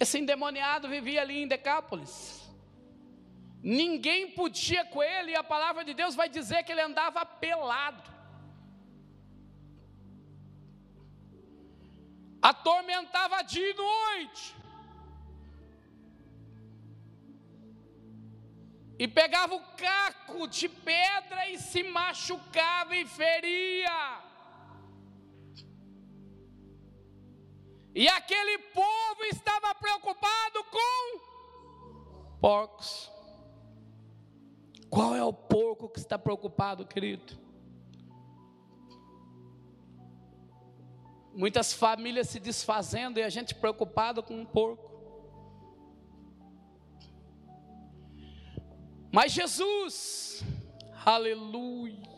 Esse 0.00 0.18
endemoniado 0.18 0.88
vivia 0.88 1.22
ali 1.22 1.42
em 1.42 1.48
Decápolis. 1.48 2.43
Ninguém 3.64 4.30
podia 4.32 4.84
com 4.84 5.02
ele, 5.02 5.32
e 5.32 5.36
a 5.36 5.42
palavra 5.42 5.82
de 5.84 5.94
Deus 5.94 6.14
vai 6.14 6.28
dizer 6.28 6.62
que 6.62 6.72
ele 6.72 6.82
andava 6.82 7.24
pelado. 7.24 8.14
atormentava 12.44 13.42
dia 13.42 13.70
e 13.70 13.74
noite. 13.74 14.54
E 18.98 19.08
pegava 19.08 19.54
o 19.54 19.60
caco 19.76 20.46
de 20.46 20.68
pedra 20.68 21.48
e 21.48 21.58
se 21.58 21.82
machucava 21.82 22.94
e 22.94 23.06
feria. 23.06 24.22
E 27.94 28.06
aquele 28.08 28.58
povo 28.58 29.24
estava 29.32 29.74
preocupado 29.74 30.64
com 30.64 31.18
porcos. 32.40 33.13
Qual 34.94 35.12
é 35.16 35.24
o 35.24 35.32
porco 35.32 35.88
que 35.88 35.98
está 35.98 36.16
preocupado, 36.16 36.86
querido? 36.86 37.36
Muitas 41.34 41.72
famílias 41.72 42.28
se 42.28 42.38
desfazendo 42.38 43.18
e 43.18 43.24
a 43.24 43.28
gente 43.28 43.56
preocupado 43.56 44.22
com 44.22 44.38
um 44.38 44.46
porco. 44.46 44.88
Mas 49.12 49.32
Jesus, 49.32 50.44
aleluia. 51.04 52.08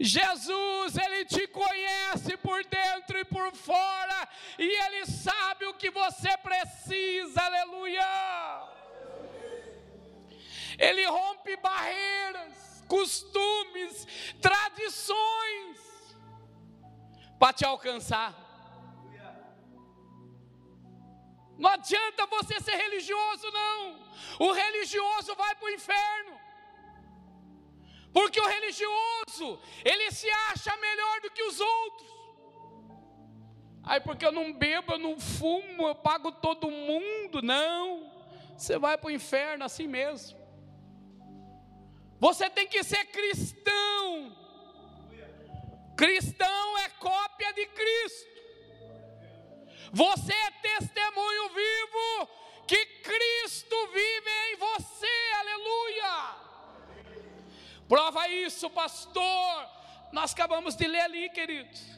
Jesus, 0.00 0.96
Ele 0.96 1.26
te 1.26 1.46
conhece 1.48 2.34
por 2.38 2.64
dentro 2.64 3.18
e 3.18 3.26
por 3.26 3.52
fora, 3.52 4.26
e 4.58 4.64
Ele 4.86 5.04
sabe 5.04 5.66
o 5.66 5.74
que 5.74 5.90
você 5.90 6.34
precisa, 6.38 7.42
aleluia. 7.42 8.71
Ele 10.82 11.06
rompe 11.06 11.54
barreiras, 11.58 12.84
costumes, 12.88 14.04
tradições, 14.40 15.78
para 17.38 17.52
te 17.52 17.64
alcançar. 17.64 18.34
Não 21.56 21.70
adianta 21.70 22.26
você 22.26 22.58
ser 22.58 22.74
religioso, 22.74 23.48
não. 23.52 24.10
O 24.40 24.50
religioso 24.50 25.36
vai 25.36 25.54
para 25.54 25.66
o 25.66 25.70
inferno. 25.70 26.40
Porque 28.12 28.40
o 28.40 28.48
religioso, 28.48 29.60
ele 29.84 30.10
se 30.10 30.28
acha 30.50 30.76
melhor 30.78 31.20
do 31.20 31.30
que 31.30 31.44
os 31.44 31.60
outros. 31.60 32.10
Aí, 33.84 34.00
porque 34.00 34.26
eu 34.26 34.32
não 34.32 34.52
bebo, 34.52 34.94
eu 34.94 34.98
não 34.98 35.16
fumo, 35.20 35.86
eu 35.86 35.94
pago 35.94 36.32
todo 36.32 36.68
mundo. 36.68 37.40
Não. 37.40 38.10
Você 38.56 38.76
vai 38.78 38.98
para 38.98 39.06
o 39.06 39.12
inferno 39.12 39.64
assim 39.64 39.86
mesmo. 39.86 40.41
Você 42.22 42.48
tem 42.48 42.68
que 42.68 42.84
ser 42.84 43.04
cristão 43.06 44.32
Cristão 45.96 46.78
é 46.78 46.88
cópia 46.88 47.52
de 47.52 47.66
Cristo. 47.66 48.42
Você 49.92 50.32
é 50.32 50.50
testemunho 50.50 51.48
vivo 51.50 52.28
que 52.66 52.84
Cristo 52.86 53.76
vive 53.92 54.30
em 54.50 54.56
você. 54.56 55.06
Aleluia. 55.38 56.34
Prova 57.88 58.26
isso, 58.26 58.70
pastor. 58.70 59.68
Nós 60.12 60.32
acabamos 60.32 60.74
de 60.74 60.86
ler 60.88 61.02
ali, 61.02 61.28
queridos. 61.30 61.91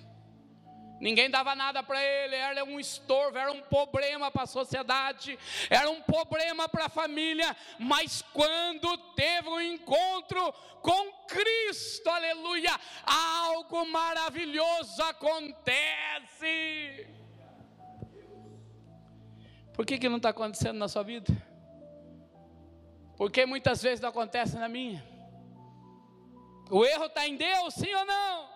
Ninguém 1.01 1.29
dava 1.29 1.55
nada 1.55 1.83
para 1.83 2.03
ele, 2.03 2.37
era 2.37 2.65
um 2.65 2.79
estorvo, 2.79 3.37
era 3.37 3.53
um 3.53 3.61
problema 3.63 4.31
para 4.31 4.45
a 4.45 4.47
sociedade, 4.47 5.39
era 5.69 5.91
um 5.91 6.01
problema 6.01 6.69
para 6.69 6.87
a 6.87 6.89
família, 6.89 7.55
mas 7.79 8.23
quando 8.33 8.97
teve 9.15 9.49
um 9.49 9.61
encontro 9.61 10.53
com 10.81 11.13
Cristo, 11.27 12.09
aleluia, 12.09 12.79
algo 13.05 13.85
maravilhoso 13.87 15.03
acontece. 15.03 16.45
Por 19.73 19.85
que, 19.85 19.99
que 19.99 20.09
não 20.09 20.19
está 20.19 20.29
acontecendo 20.29 20.79
na 20.79 20.89
sua 20.89 21.03
vida? 21.03 21.33
Porque 23.17 23.45
muitas 23.45 23.83
vezes 23.83 24.01
não 24.01 24.09
acontece 24.11 24.57
na 24.57 24.69
minha. 24.69 25.05
O 26.71 26.85
erro 26.85 27.07
está 27.07 27.27
em 27.27 27.37
Deus, 27.37 27.75
sim 27.75 27.93
ou 27.93 28.05
não? 28.05 28.54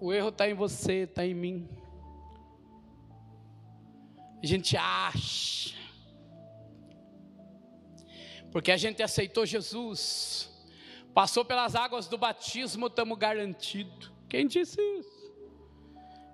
O 0.00 0.12
erro 0.12 0.28
está 0.28 0.48
em 0.48 0.54
você, 0.54 1.04
está 1.04 1.26
em 1.26 1.34
mim. 1.34 1.68
A 4.42 4.46
gente 4.46 4.76
acha. 4.76 5.76
Porque 8.52 8.72
a 8.72 8.76
gente 8.76 9.02
aceitou 9.02 9.44
Jesus, 9.44 10.50
passou 11.12 11.44
pelas 11.44 11.74
águas 11.74 12.06
do 12.06 12.16
batismo, 12.16 12.86
estamos 12.86 13.18
garantidos. 13.18 14.10
Quem 14.28 14.46
disse 14.46 14.80
isso? 14.80 15.18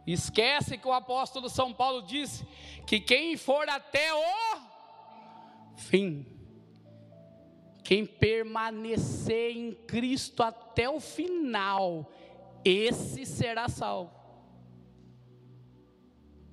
Esquece 0.07 0.77
que 0.77 0.87
o 0.87 0.93
apóstolo 0.93 1.49
São 1.49 1.73
Paulo 1.73 2.03
disse 2.03 2.47
que 2.87 3.01
quem 3.01 3.37
for 3.37 3.69
até 3.69 4.13
o 4.13 4.59
fim, 5.77 6.27
quem 7.83 8.05
permanecer 8.05 9.57
em 9.57 9.73
Cristo 9.73 10.43
até 10.43 10.89
o 10.89 11.01
final, 11.01 12.13
esse 12.65 13.27
será 13.27 13.69
salvo. 13.69 14.13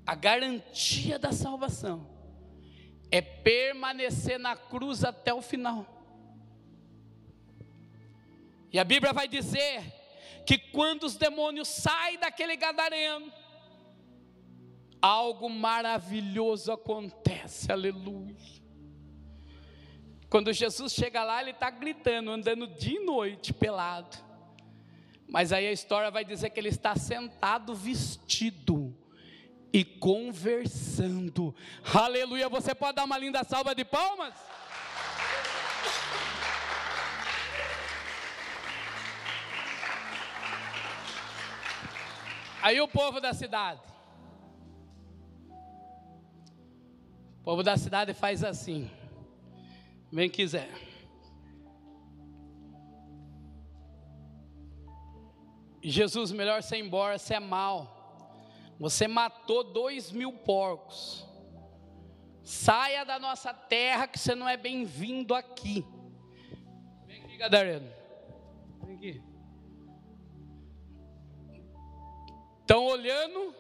A 0.06 0.15
garantia 0.15 1.17
da 1.17 1.32
salvação 1.32 2.08
é 3.10 3.21
permanecer 3.21 4.39
na 4.39 4.56
cruz 4.56 5.04
até 5.04 5.34
o 5.34 5.41
final. 5.41 5.86
E 8.71 8.80
a 8.80 8.84
Bíblia 8.84 9.13
vai 9.13 9.28
dizer 9.28 9.84
que 10.45 10.58
quando 10.58 11.04
os 11.04 11.15
demônios 11.15 11.67
saem 11.67 12.17
daquele 12.17 12.56
gadareno, 12.56 13.32
algo 15.02 15.50
maravilhoso 15.50 16.71
acontece, 16.71 17.71
aleluia. 17.71 18.62
Quando 20.30 20.54
Jesus 20.54 20.93
chega 20.93 21.24
lá, 21.24 21.41
ele 21.41 21.52
está 21.52 21.69
gritando, 21.69 22.32
andando 22.32 22.65
de 22.65 23.00
noite 23.00 23.54
pelado. 23.54 24.17
Mas 25.32 25.54
aí 25.54 25.65
a 25.65 25.72
história 25.72 26.12
vai 26.12 26.26
dizer 26.26 26.50
que 26.50 26.60
ele 26.60 26.67
está 26.67 26.94
sentado 26.94 27.74
vestido 27.74 28.94
e 29.72 29.86
conversando. 29.86 31.56
Aleluia! 31.94 32.50
Você 32.50 32.76
pode 32.76 32.98
dar 32.98 33.06
uma 33.06 33.17
linda 33.17 33.41
salva 33.46 33.74
de 33.74 33.86
palmas? 33.86 34.34
Aí 42.62 42.82
o 42.82 42.88
povo 42.89 43.22
da 43.22 43.34
cidade. 43.34 43.80
O 47.39 47.44
povo 47.46 47.63
da 47.63 47.78
cidade 47.78 48.13
faz 48.13 48.44
assim. 48.44 48.91
Vem 50.12 50.30
quiser. 50.30 50.90
Jesus, 55.89 56.32
melhor 56.32 56.62
você 56.62 56.78
ir 56.78 56.86
embora, 56.86 57.17
você 57.17 57.36
é 57.36 57.39
mal. 57.39 58.00
Você 58.80 59.08
matou 59.08 59.63
dois 59.63 60.12
mil 60.12 60.34
porcos. 60.34 61.26
Saia 62.44 63.04
da 63.04 63.20
nossa 63.20 63.54
terra 63.54 64.08
que 64.08 64.20
você 64.20 64.36
não 64.36 64.50
é 64.50 64.58
bem-vindo 64.58 65.34
aqui. 65.34 65.86
Vem 67.06 67.24
aqui, 67.24 67.38
Gadareno. 67.38 67.89
Vem 68.84 68.96
aqui. 68.96 69.24
Estão 72.62 72.86
olhando 72.86 73.54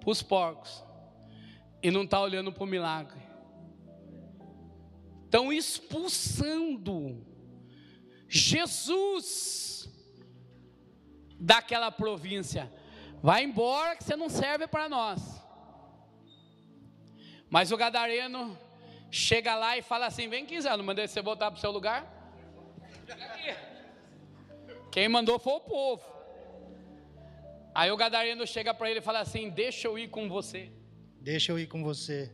para 0.00 0.10
os 0.10 0.22
porcos 0.22 0.82
e 1.82 1.90
não 1.90 2.02
está 2.02 2.20
olhando 2.20 2.52
para 2.52 2.64
o 2.64 2.66
milagre. 2.66 3.20
Estão 5.24 5.52
expulsando 5.52 7.24
Jesus 8.28 9.79
daquela 11.40 11.90
província. 11.90 12.70
Vai 13.22 13.42
embora 13.42 13.96
que 13.96 14.04
você 14.04 14.14
não 14.14 14.28
serve 14.28 14.66
para 14.66 14.88
nós. 14.88 15.40
Mas 17.48 17.72
o 17.72 17.76
gadareno 17.76 18.56
chega 19.10 19.56
lá 19.56 19.76
e 19.76 19.82
fala 19.82 20.06
assim: 20.06 20.28
Vem 20.28 20.46
quiser, 20.46 20.76
não 20.76 20.84
mandei 20.84 21.08
você 21.08 21.20
voltar 21.20 21.50
para 21.50 21.58
o 21.58 21.60
seu 21.60 21.70
lugar? 21.70 22.18
Quem 24.92 25.08
mandou 25.08 25.38
foi 25.38 25.54
o 25.54 25.60
povo. 25.60 26.04
Aí 27.74 27.90
o 27.90 27.96
gadareno 27.96 28.46
chega 28.46 28.74
para 28.74 28.90
ele 28.90 29.00
e 29.00 29.02
fala 29.02 29.20
assim: 29.20 29.50
Deixa 29.50 29.88
eu 29.88 29.98
ir 29.98 30.08
com 30.08 30.28
você. 30.28 30.70
Deixa 31.20 31.52
eu 31.52 31.58
ir 31.58 31.66
com 31.66 31.82
você. 31.82 32.32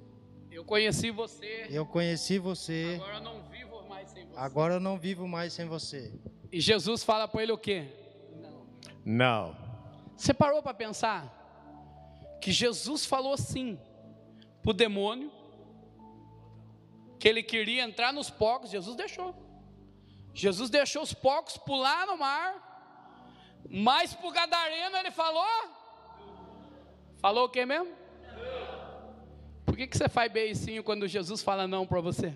Eu 0.50 0.64
conheci 0.64 1.10
você. 1.10 1.66
Eu 1.70 1.84
conheci 1.84 2.38
você. 2.38 2.98
Agora 3.00 3.16
eu 3.16 3.20
não 3.20 3.42
vivo 3.42 3.88
mais 3.88 4.10
sem 4.10 4.24
você. 4.26 4.38
Agora 4.38 4.74
eu 4.74 4.80
não 4.80 4.98
vivo 4.98 5.28
mais 5.28 5.52
sem 5.52 5.66
você. 5.66 6.12
E 6.52 6.60
Jesus 6.60 7.02
fala 7.02 7.26
para 7.28 7.42
ele 7.42 7.52
o 7.52 7.58
quê? 7.58 7.88
Não. 9.06 9.56
Você 10.16 10.34
parou 10.34 10.60
para 10.60 10.74
pensar 10.74 11.32
que 12.40 12.50
Jesus 12.50 13.06
falou 13.06 13.34
assim 13.34 13.78
para 14.60 14.72
o 14.72 14.74
demônio 14.74 15.30
que 17.16 17.28
ele 17.28 17.40
queria 17.40 17.84
entrar 17.84 18.12
nos 18.12 18.28
porcos, 18.28 18.70
Jesus 18.70 18.96
deixou. 18.96 19.32
Jesus 20.34 20.68
deixou 20.68 21.02
os 21.02 21.14
porcos 21.14 21.56
pular 21.56 22.04
no 22.08 22.18
mar, 22.18 23.62
mas 23.70 24.12
para 24.12 24.26
o 24.28 24.32
gadareno 24.32 24.96
ele 24.96 25.12
falou, 25.12 25.46
falou 27.18 27.44
o 27.44 27.48
que 27.48 27.64
mesmo? 27.64 27.94
Por 29.64 29.76
que, 29.76 29.86
que 29.86 29.96
você 29.96 30.08
faz 30.08 30.30
beicinho 30.32 30.82
quando 30.82 31.06
Jesus 31.06 31.42
fala 31.42 31.68
não 31.68 31.86
para 31.86 32.00
você? 32.00 32.34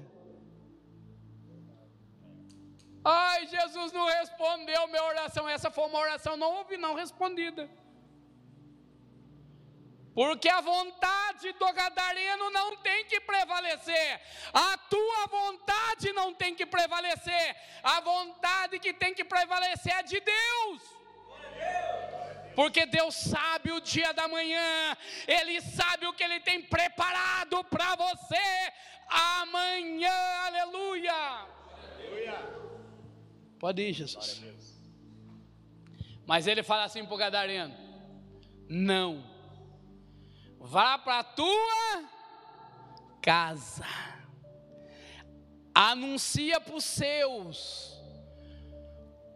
Ai, 3.05 3.47
Jesus 3.47 3.93
não 3.93 4.07
respondeu 4.07 4.87
minha 4.89 5.05
oração. 5.05 5.49
Essa 5.49 5.71
foi 5.71 5.87
uma 5.87 5.99
oração 5.99 6.37
não 6.37 6.53
ouvi, 6.59 6.77
não 6.77 6.95
respondida. 6.95 7.69
Porque 10.15 10.49
a 10.49 10.61
vontade 10.61 11.53
do 11.53 11.73
gadareno 11.73 12.51
não 12.51 12.77
tem 12.79 13.05
que 13.07 13.21
prevalecer, 13.21 14.21
a 14.53 14.77
tua 14.77 15.27
vontade 15.29 16.13
não 16.13 16.35
tem 16.35 16.53
que 16.55 16.67
prevalecer, 16.67 17.57
a 17.83 18.01
vontade 18.01 18.81
que 18.81 18.93
tem 18.93 19.15
que 19.15 19.25
prevalecer 19.25 19.95
é 19.95 20.03
de 20.03 20.21
Deus 20.21 21.01
porque 22.61 22.85
Deus 22.85 23.15
sabe 23.15 23.73
o 23.73 23.81
dia 23.81 24.13
da 24.13 24.29
manhã, 24.29 24.97
Ele 25.27 25.63
sabe 25.63 26.07
o 26.07 26.13
que 26.13 26.23
Ele 26.23 26.41
tem 26.41 26.61
preparado 26.61 27.65
para 27.65 27.97
você 27.97 28.73
amanhã, 29.09 30.13
aleluia. 30.47 31.13
aleluia. 31.13 32.60
Pode 33.61 33.83
ir, 33.83 33.93
Jesus. 33.93 34.43
Mas 36.27 36.49
ele 36.49 36.65
fala 36.65 36.83
assim 36.85 37.05
para 37.05 37.15
o 37.15 37.17
Gadareno: 37.17 37.73
Não, 38.69 39.25
vá 40.59 40.99
para 40.99 41.21
a 41.21 41.25
tua 41.25 42.09
casa, 43.23 43.87
anuncia 45.73 46.61
para 46.61 46.75
os 46.75 46.85
seus, 46.85 47.97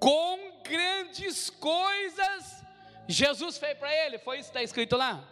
com 0.00 0.60
grandes 0.64 1.48
coisas 1.48 2.64
Jesus 3.06 3.58
fez 3.58 3.76
para 3.76 3.92
ele, 3.92 4.18
foi 4.18 4.38
isso 4.38 4.50
que 4.50 4.58
está 4.58 4.62
escrito 4.62 4.96
lá? 4.96 5.22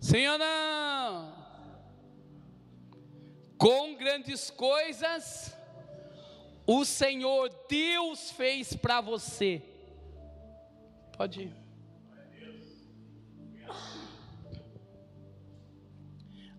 Sim 0.00 0.26
ou 0.28 0.38
não? 0.38 1.40
Com 3.58 3.94
grandes 3.96 4.50
coisas, 4.50 5.54
o 6.72 6.84
Senhor 6.84 7.50
Deus 7.68 8.30
fez 8.30 8.76
para 8.76 9.00
você. 9.00 9.60
Pode 11.16 11.42
ir. 11.42 11.56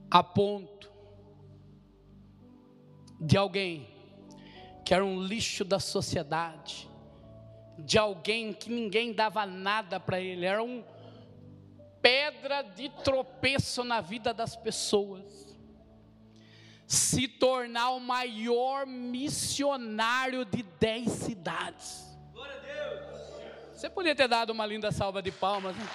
A 0.09 0.21
ponto 0.21 0.91
de 3.21 3.37
alguém 3.37 3.87
que 4.83 4.93
era 4.93 5.05
um 5.05 5.23
lixo 5.23 5.63
da 5.63 5.79
sociedade, 5.79 6.89
de 7.79 7.97
alguém 7.97 8.51
que 8.51 8.69
ninguém 8.69 9.13
dava 9.13 9.45
nada 9.45 9.97
para 9.97 10.19
ele, 10.19 10.45
era 10.45 10.61
um 10.61 10.83
pedra 12.01 12.63
de 12.63 12.89
tropeço 12.89 13.81
na 13.85 14.01
vida 14.01 14.33
das 14.33 14.57
pessoas. 14.57 15.50
Se 16.91 17.25
tornar 17.25 17.91
o 17.91 18.01
maior 18.01 18.85
missionário 18.85 20.43
de 20.43 20.61
dez 20.61 21.09
cidades. 21.09 22.03
Você 23.71 23.89
podia 23.89 24.13
ter 24.13 24.27
dado 24.27 24.49
uma 24.49 24.65
linda 24.65 24.91
salva 24.91 25.21
de 25.21 25.31
palmas. 25.31 25.73
Né? 25.73 25.87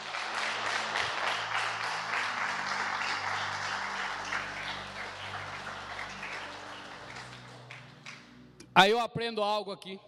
Aí 8.75 8.91
eu 8.91 8.99
aprendo 8.99 9.43
algo 9.43 9.73
aqui. 9.73 10.01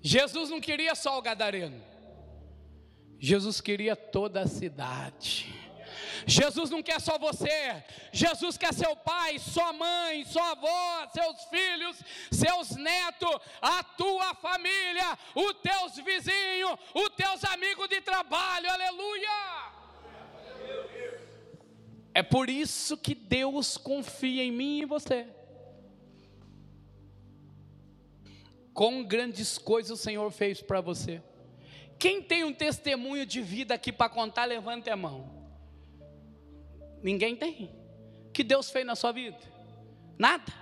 Jesus 0.00 0.48
não 0.48 0.62
queria 0.62 0.94
só 0.94 1.18
o 1.18 1.22
gadareno. 1.22 1.78
Jesus 3.18 3.60
queria 3.60 3.94
toda 3.94 4.40
a 4.40 4.46
cidade. 4.46 5.61
Jesus 6.26 6.70
não 6.70 6.82
quer 6.82 7.00
só 7.00 7.18
você, 7.18 7.82
Jesus 8.12 8.56
quer 8.56 8.72
seu 8.72 8.94
pai, 8.96 9.38
sua 9.38 9.72
mãe, 9.72 10.24
sua 10.24 10.50
avó, 10.52 11.08
seus 11.12 11.44
filhos, 11.44 12.02
seus 12.30 12.76
netos, 12.76 13.38
a 13.60 13.82
tua 13.82 14.34
família, 14.34 15.18
os 15.34 15.54
teus 15.54 15.96
vizinhos, 15.96 16.78
os 16.94 17.08
teus 17.16 17.44
amigos 17.44 17.88
de 17.88 18.00
trabalho, 18.00 18.70
aleluia. 18.70 19.72
É 22.14 22.22
por 22.22 22.50
isso 22.50 22.96
que 22.96 23.14
Deus 23.14 23.76
confia 23.76 24.44
em 24.44 24.52
mim 24.52 24.78
e 24.78 24.82
em 24.82 24.86
você. 24.86 25.26
quão 28.72 29.04
grandes 29.04 29.58
coisas 29.58 29.98
o 29.98 30.02
Senhor 30.02 30.30
fez 30.30 30.60
para 30.60 30.80
você. 30.80 31.22
Quem 31.98 32.22
tem 32.22 32.44
um 32.44 32.52
testemunho 32.52 33.24
de 33.24 33.40
vida 33.40 33.74
aqui 33.74 33.92
para 33.92 34.08
contar, 34.08 34.44
levante 34.44 34.90
a 34.90 34.96
mão. 34.96 35.41
Ninguém 37.02 37.36
tem. 37.36 37.74
Que 38.32 38.42
Deus 38.44 38.70
fez 38.70 38.86
na 38.86 38.94
sua 38.94 39.12
vida? 39.12 39.38
Nada. 40.18 40.52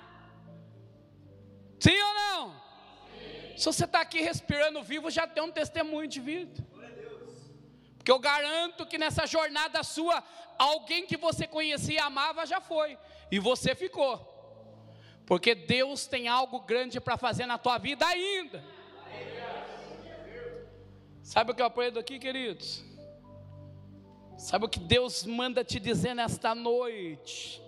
Sim 1.79 1.97
ou 2.01 2.15
não? 2.15 2.51
Sim. 2.53 3.59
Se 3.59 3.65
você 3.67 3.85
está 3.85 4.01
aqui 4.01 4.21
respirando 4.21 4.83
vivo, 4.83 5.11
já 5.11 5.27
tem 5.27 5.43
um 5.43 5.53
testemunho 5.53 6.09
de 6.09 6.21
vida. 6.21 6.71
Porque 8.01 8.11
eu 8.11 8.19
garanto 8.19 8.87
que 8.87 8.97
nessa 8.97 9.27
jornada 9.27 9.83
sua, 9.83 10.25
alguém 10.59 11.07
que 11.07 11.19
você 11.19 11.47
conhecia 11.47 11.97
e 11.97 11.99
amava 11.99 12.47
já 12.47 12.59
foi, 12.59 12.99
e 13.31 13.39
você 13.39 13.75
ficou. 13.75 14.27
Porque 15.27 15.55
Deus 15.55 16.07
tem 16.07 16.27
algo 16.27 16.61
grande 16.61 16.99
para 16.99 17.19
fazer 17.19 17.45
na 17.45 17.59
tua 17.59 17.77
vida 17.77 18.07
ainda. 18.07 18.65
Sabe 21.23 21.53
o 21.53 21.55
que 21.55 21.61
eu 21.61 21.67
aprendo 21.67 22.01
aqui, 22.01 22.19
queridos? 22.19 22.83
Sabe 24.41 24.65
o 24.65 24.69
que 24.69 24.81
Deus 24.81 25.25
manda 25.25 25.63
te 25.63 25.79
dizer 25.79 26.15
nesta 26.15 26.55
noite? 26.55 27.63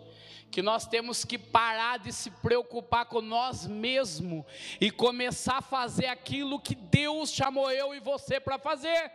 Que 0.50 0.62
nós 0.62 0.86
temos 0.86 1.22
que 1.22 1.36
parar 1.36 1.98
de 1.98 2.10
se 2.10 2.30
preocupar 2.30 3.04
com 3.04 3.20
nós 3.20 3.66
mesmos 3.66 4.42
e 4.80 4.90
começar 4.90 5.58
a 5.58 5.62
fazer 5.62 6.06
aquilo 6.06 6.58
que 6.58 6.74
Deus 6.74 7.30
chamou 7.30 7.70
eu 7.70 7.94
e 7.94 8.00
você 8.00 8.40
para 8.40 8.58
fazer. 8.58 9.12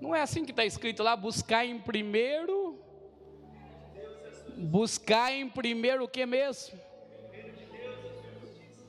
Não 0.00 0.14
é 0.14 0.20
assim 0.20 0.44
que 0.44 0.50
está 0.50 0.64
escrito 0.64 1.00
lá, 1.04 1.14
buscar 1.14 1.64
em 1.64 1.78
primeiro 1.78 2.76
Buscar 4.56 5.32
em 5.32 5.48
primeiro 5.48 6.04
o 6.04 6.08
que 6.08 6.26
mesmo? 6.26 6.78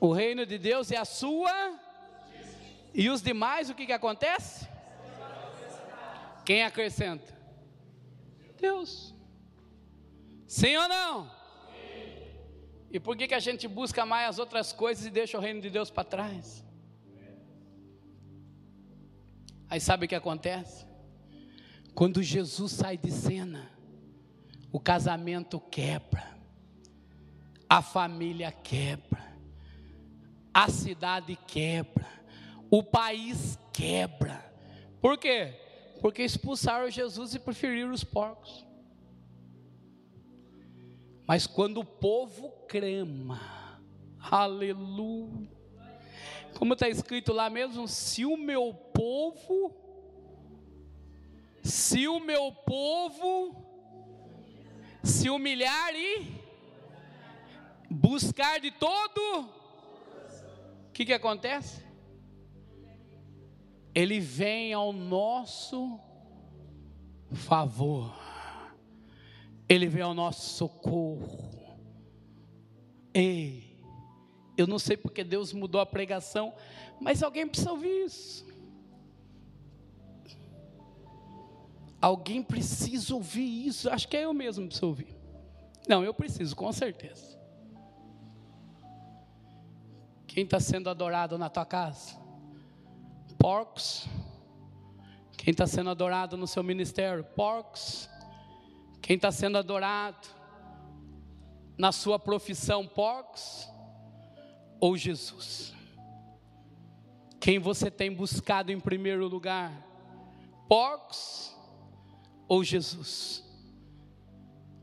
O 0.00 0.12
reino 0.12 0.44
de 0.44 0.58
Deus 0.58 0.90
é 0.90 0.96
a 0.96 1.04
sua. 1.04 1.78
E 2.92 3.08
os 3.08 3.22
demais, 3.22 3.70
o 3.70 3.74
que, 3.74 3.86
que 3.86 3.92
acontece? 3.92 4.71
Quem 6.44 6.62
acrescenta? 6.62 7.36
Deus. 8.60 9.14
Sim 10.46 10.76
ou 10.76 10.88
não? 10.88 11.30
E 12.90 13.00
por 13.00 13.16
que, 13.16 13.26
que 13.26 13.34
a 13.34 13.40
gente 13.40 13.66
busca 13.66 14.04
mais 14.04 14.28
as 14.28 14.38
outras 14.38 14.72
coisas 14.72 15.06
e 15.06 15.10
deixa 15.10 15.38
o 15.38 15.40
reino 15.40 15.60
de 15.60 15.70
Deus 15.70 15.90
para 15.90 16.04
trás? 16.04 16.62
Aí 19.68 19.80
sabe 19.80 20.04
o 20.04 20.08
que 20.08 20.14
acontece? 20.14 20.84
Quando 21.94 22.22
Jesus 22.22 22.72
sai 22.72 22.98
de 22.98 23.10
cena, 23.10 23.70
o 24.70 24.78
casamento 24.78 25.58
quebra, 25.58 26.36
a 27.68 27.80
família 27.80 28.52
quebra, 28.52 29.32
a 30.52 30.68
cidade 30.68 31.36
quebra, 31.46 32.06
o 32.70 32.82
país 32.82 33.58
quebra. 33.72 34.44
Por 35.00 35.16
quê? 35.16 35.54
Porque 36.02 36.24
expulsaram 36.24 36.90
Jesus 36.90 37.32
e 37.32 37.38
preferiram 37.38 37.92
os 37.92 38.02
porcos. 38.02 38.66
Mas 41.24 41.46
quando 41.46 41.78
o 41.78 41.84
povo 41.84 42.50
crema, 42.66 43.80
aleluia, 44.18 45.48
como 46.58 46.72
está 46.72 46.88
escrito 46.88 47.32
lá 47.32 47.48
mesmo, 47.48 47.86
se 47.86 48.26
o 48.26 48.36
meu 48.36 48.74
povo, 48.74 49.76
se 51.62 52.08
o 52.08 52.18
meu 52.18 52.50
povo 52.50 53.64
se 55.04 55.30
humilhar 55.30 55.94
e 55.94 56.34
buscar 57.88 58.58
de 58.58 58.72
todo, 58.72 59.48
o 60.88 60.92
que, 60.92 61.04
que 61.06 61.12
acontece? 61.12 61.91
Ele 63.94 64.20
vem 64.20 64.72
ao 64.72 64.92
nosso 64.92 66.00
favor, 67.30 68.14
ele 69.68 69.86
vem 69.86 70.02
ao 70.02 70.14
nosso 70.14 70.56
socorro. 70.56 71.50
Ei, 73.12 73.76
eu 74.56 74.66
não 74.66 74.78
sei 74.78 74.96
porque 74.96 75.22
Deus 75.22 75.52
mudou 75.52 75.80
a 75.80 75.86
pregação, 75.86 76.54
mas 77.00 77.22
alguém 77.22 77.46
precisa 77.46 77.70
ouvir 77.70 78.04
isso. 78.04 78.46
Alguém 82.00 82.42
precisa 82.42 83.14
ouvir 83.14 83.66
isso. 83.66 83.88
Acho 83.88 84.08
que 84.08 84.16
é 84.16 84.24
eu 84.24 84.34
mesmo 84.34 84.64
que 84.64 84.68
preciso 84.68 84.86
ouvir. 84.86 85.16
Não, 85.88 86.02
eu 86.02 86.12
preciso, 86.12 86.56
com 86.56 86.72
certeza. 86.72 87.38
Quem 90.26 90.44
está 90.44 90.58
sendo 90.58 90.88
adorado 90.88 91.36
na 91.36 91.48
tua 91.48 91.66
casa? 91.66 92.21
Porcos. 93.42 94.06
Quem 95.36 95.50
está 95.50 95.66
sendo 95.66 95.90
adorado 95.90 96.36
no 96.36 96.46
seu 96.46 96.62
ministério? 96.62 97.24
Porcos. 97.24 98.08
Quem 99.00 99.16
está 99.16 99.32
sendo 99.32 99.58
adorado 99.58 100.28
na 101.76 101.90
sua 101.90 102.20
profissão? 102.20 102.86
Porcos. 102.86 103.68
Ou 104.78 104.96
Jesus? 104.96 105.74
Quem 107.40 107.58
você 107.58 107.90
tem 107.90 108.14
buscado 108.14 108.70
em 108.70 108.78
primeiro 108.78 109.26
lugar? 109.26 109.72
Porcos 110.68 111.52
ou 112.46 112.62
Jesus? 112.62 113.42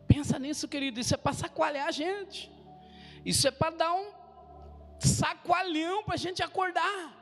Pensa 0.06 0.38
nisso, 0.38 0.68
querido. 0.68 1.00
Isso 1.00 1.14
é 1.14 1.18
para 1.18 1.32
sacoalhar 1.32 1.88
a 1.88 1.92
gente. 1.92 2.52
Isso 3.24 3.48
é 3.48 3.52
para 3.52 3.74
dar 3.74 3.94
um 3.94 4.12
sacoalhão 5.00 6.04
para 6.04 6.16
a 6.16 6.18
gente 6.18 6.44
acordar. 6.44 7.19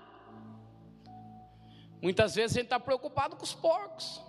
Muitas 2.01 2.35
vezes 2.35 2.55
a 2.55 2.59
gente 2.59 2.65
está 2.67 2.79
preocupado 2.79 3.35
com 3.35 3.43
os 3.43 3.53
porcos. 3.53 4.21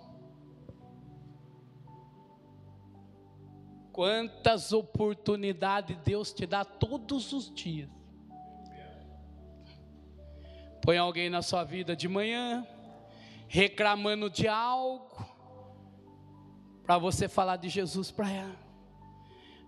Quantas 3.91 4.71
oportunidades 4.71 5.97
Deus 5.97 6.33
te 6.33 6.45
dá 6.45 6.63
todos 6.63 7.33
os 7.33 7.53
dias. 7.53 7.89
Põe 10.81 10.97
alguém 10.97 11.29
na 11.29 11.41
sua 11.41 11.63
vida 11.63 11.95
de 11.95 12.07
manhã, 12.07 12.65
reclamando 13.47 14.29
de 14.29 14.47
algo, 14.47 15.23
para 16.83 16.97
você 16.97 17.27
falar 17.27 17.57
de 17.57 17.69
Jesus 17.69 18.09
para 18.09 18.31
ela. 18.31 18.55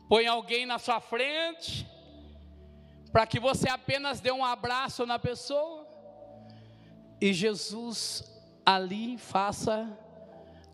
Põe 0.08 0.26
alguém 0.26 0.66
na 0.66 0.80
sua 0.80 1.00
frente, 1.00 1.88
para 3.12 3.28
que 3.28 3.40
você 3.40 3.70
apenas 3.70 4.20
dê 4.22 4.32
um 4.32 4.44
abraço 4.44 5.06
na 5.06 5.20
pessoa, 5.20 5.86
e 7.22 7.32
Jesus 7.34 8.24
ali 8.66 9.16
faça 9.18 9.88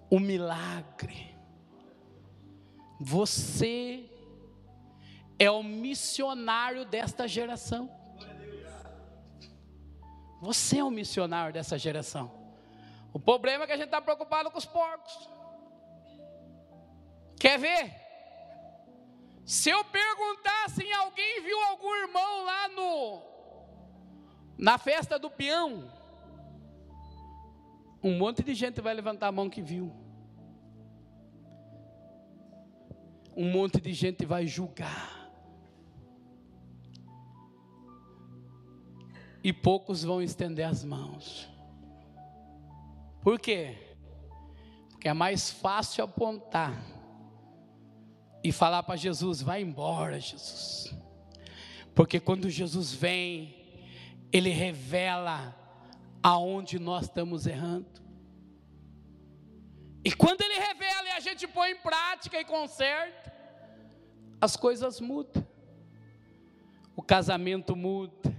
o 0.10 0.18
milagre. 0.18 1.36
Você 3.00 4.10
é 5.38 5.52
o 5.52 5.62
missionário 5.62 6.86
desta 6.86 7.28
geração. 7.28 7.92
Você 10.42 10.78
é 10.78 10.84
o 10.84 10.90
missionário 10.90 11.52
dessa 11.52 11.78
geração. 11.78 12.32
O 13.12 13.20
problema 13.20 13.66
é 13.66 13.68
que 13.68 13.74
a 13.74 13.78
gente 13.78 13.88
está 13.88 14.02
preocupado 14.02 14.50
com 14.50 14.58
os 14.58 14.66
porcos. 14.66 15.30
Quer 17.38 17.60
ver? 17.60 17.94
Se 19.46 19.70
eu 19.70 19.84
perguntar 19.84 20.70
se 20.70 20.92
alguém 20.94 21.42
viu 21.42 21.60
algum 21.66 21.94
irmão 21.96 22.46
lá 22.46 22.68
no 22.70 23.22
na 24.58 24.78
festa 24.78 25.20
do 25.20 25.30
peão, 25.30 25.97
um 28.04 28.18
monte 28.18 28.44
de 28.44 28.54
gente 28.54 28.82
vai 28.82 28.94
levantar 28.94 29.28
a 29.28 29.32
mão 29.32 29.50
que 29.50 29.62
viu. 29.62 29.92
Um 33.36 33.52
monte 33.52 33.80
de 33.80 33.94
gente 33.94 34.26
vai 34.26 34.48
julgar. 34.48 35.32
E 39.44 39.54
poucos 39.54 40.04
vão 40.04 40.22
estender 40.22 40.66
as 40.66 40.84
mãos. 40.84 41.48
Por 43.22 43.40
quê? 43.40 43.76
Porque 44.90 45.08
é 45.08 45.14
mais 45.14 45.52
fácil 45.52 46.04
apontar 46.04 46.84
e 48.44 48.52
falar 48.52 48.84
para 48.84 48.96
Jesus: 48.96 49.42
vai 49.42 49.62
embora, 49.62 50.20
Jesus. 50.20 50.96
Porque 51.94 52.20
quando 52.20 52.50
Jesus 52.50 52.94
vem, 52.94 53.56
Ele 54.32 54.50
revela 54.50 55.56
aonde 56.22 56.80
nós 56.80 57.06
estamos 57.06 57.46
errando. 57.46 58.02
E 60.04 60.12
quando 60.12 60.42
Ele 60.42 60.56
revela 60.56 61.08
e 61.08 61.12
a 61.12 61.20
gente 61.20 61.48
põe 61.48 61.72
em 61.72 61.78
prática 61.78 62.40
e 62.40 62.46
conserta, 62.46 63.34
as 64.40 64.56
coisas 64.56 65.00
mudam. 65.00 65.46
O 66.96 67.02
casamento 67.02 67.76
muda, 67.76 68.36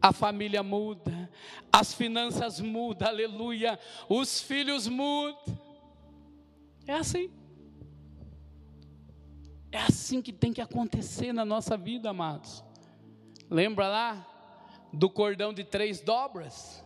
a 0.00 0.12
família 0.12 0.62
muda, 0.62 1.30
as 1.72 1.94
finanças 1.94 2.60
mudam, 2.60 3.08
aleluia, 3.08 3.78
os 4.08 4.40
filhos 4.40 4.86
mudam. 4.86 5.58
É 6.86 6.94
assim. 6.94 7.30
É 9.70 9.78
assim 9.78 10.22
que 10.22 10.32
tem 10.32 10.52
que 10.52 10.60
acontecer 10.60 11.32
na 11.32 11.44
nossa 11.44 11.76
vida, 11.76 12.10
amados. 12.10 12.62
Lembra 13.50 13.88
lá 13.88 14.26
do 14.92 15.10
cordão 15.10 15.52
de 15.52 15.64
três 15.64 16.00
dobras? 16.00 16.83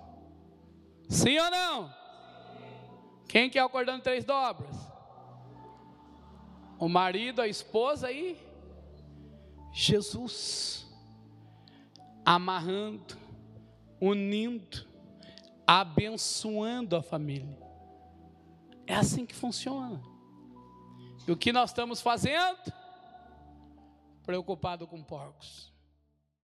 Sim 1.09 1.39
ou 1.39 1.51
não? 1.51 1.95
Quem 3.27 3.49
que 3.49 3.59
é 3.59 3.65
o 3.65 3.71
cordão 3.71 3.97
de 3.97 4.03
três 4.03 4.25
dobras? 4.25 4.77
O 6.79 6.89
marido, 6.89 7.41
a 7.41 7.49
esposa 7.49 8.13
e 8.13 8.39
Jesus 9.73 10.87
amarrando, 12.25 13.17
unindo, 14.01 14.87
abençoando 15.67 16.95
a 16.95 17.03
família. 17.03 17.59
É 18.87 18.95
assim 18.95 19.25
que 19.25 19.35
funciona. 19.35 20.01
E 21.27 21.33
o 21.33 21.37
que 21.37 21.53
nós 21.53 21.71
estamos 21.71 22.01
fazendo? 22.01 22.73
Preocupado 24.25 24.87
com 24.87 25.03
porcos. 25.03 25.73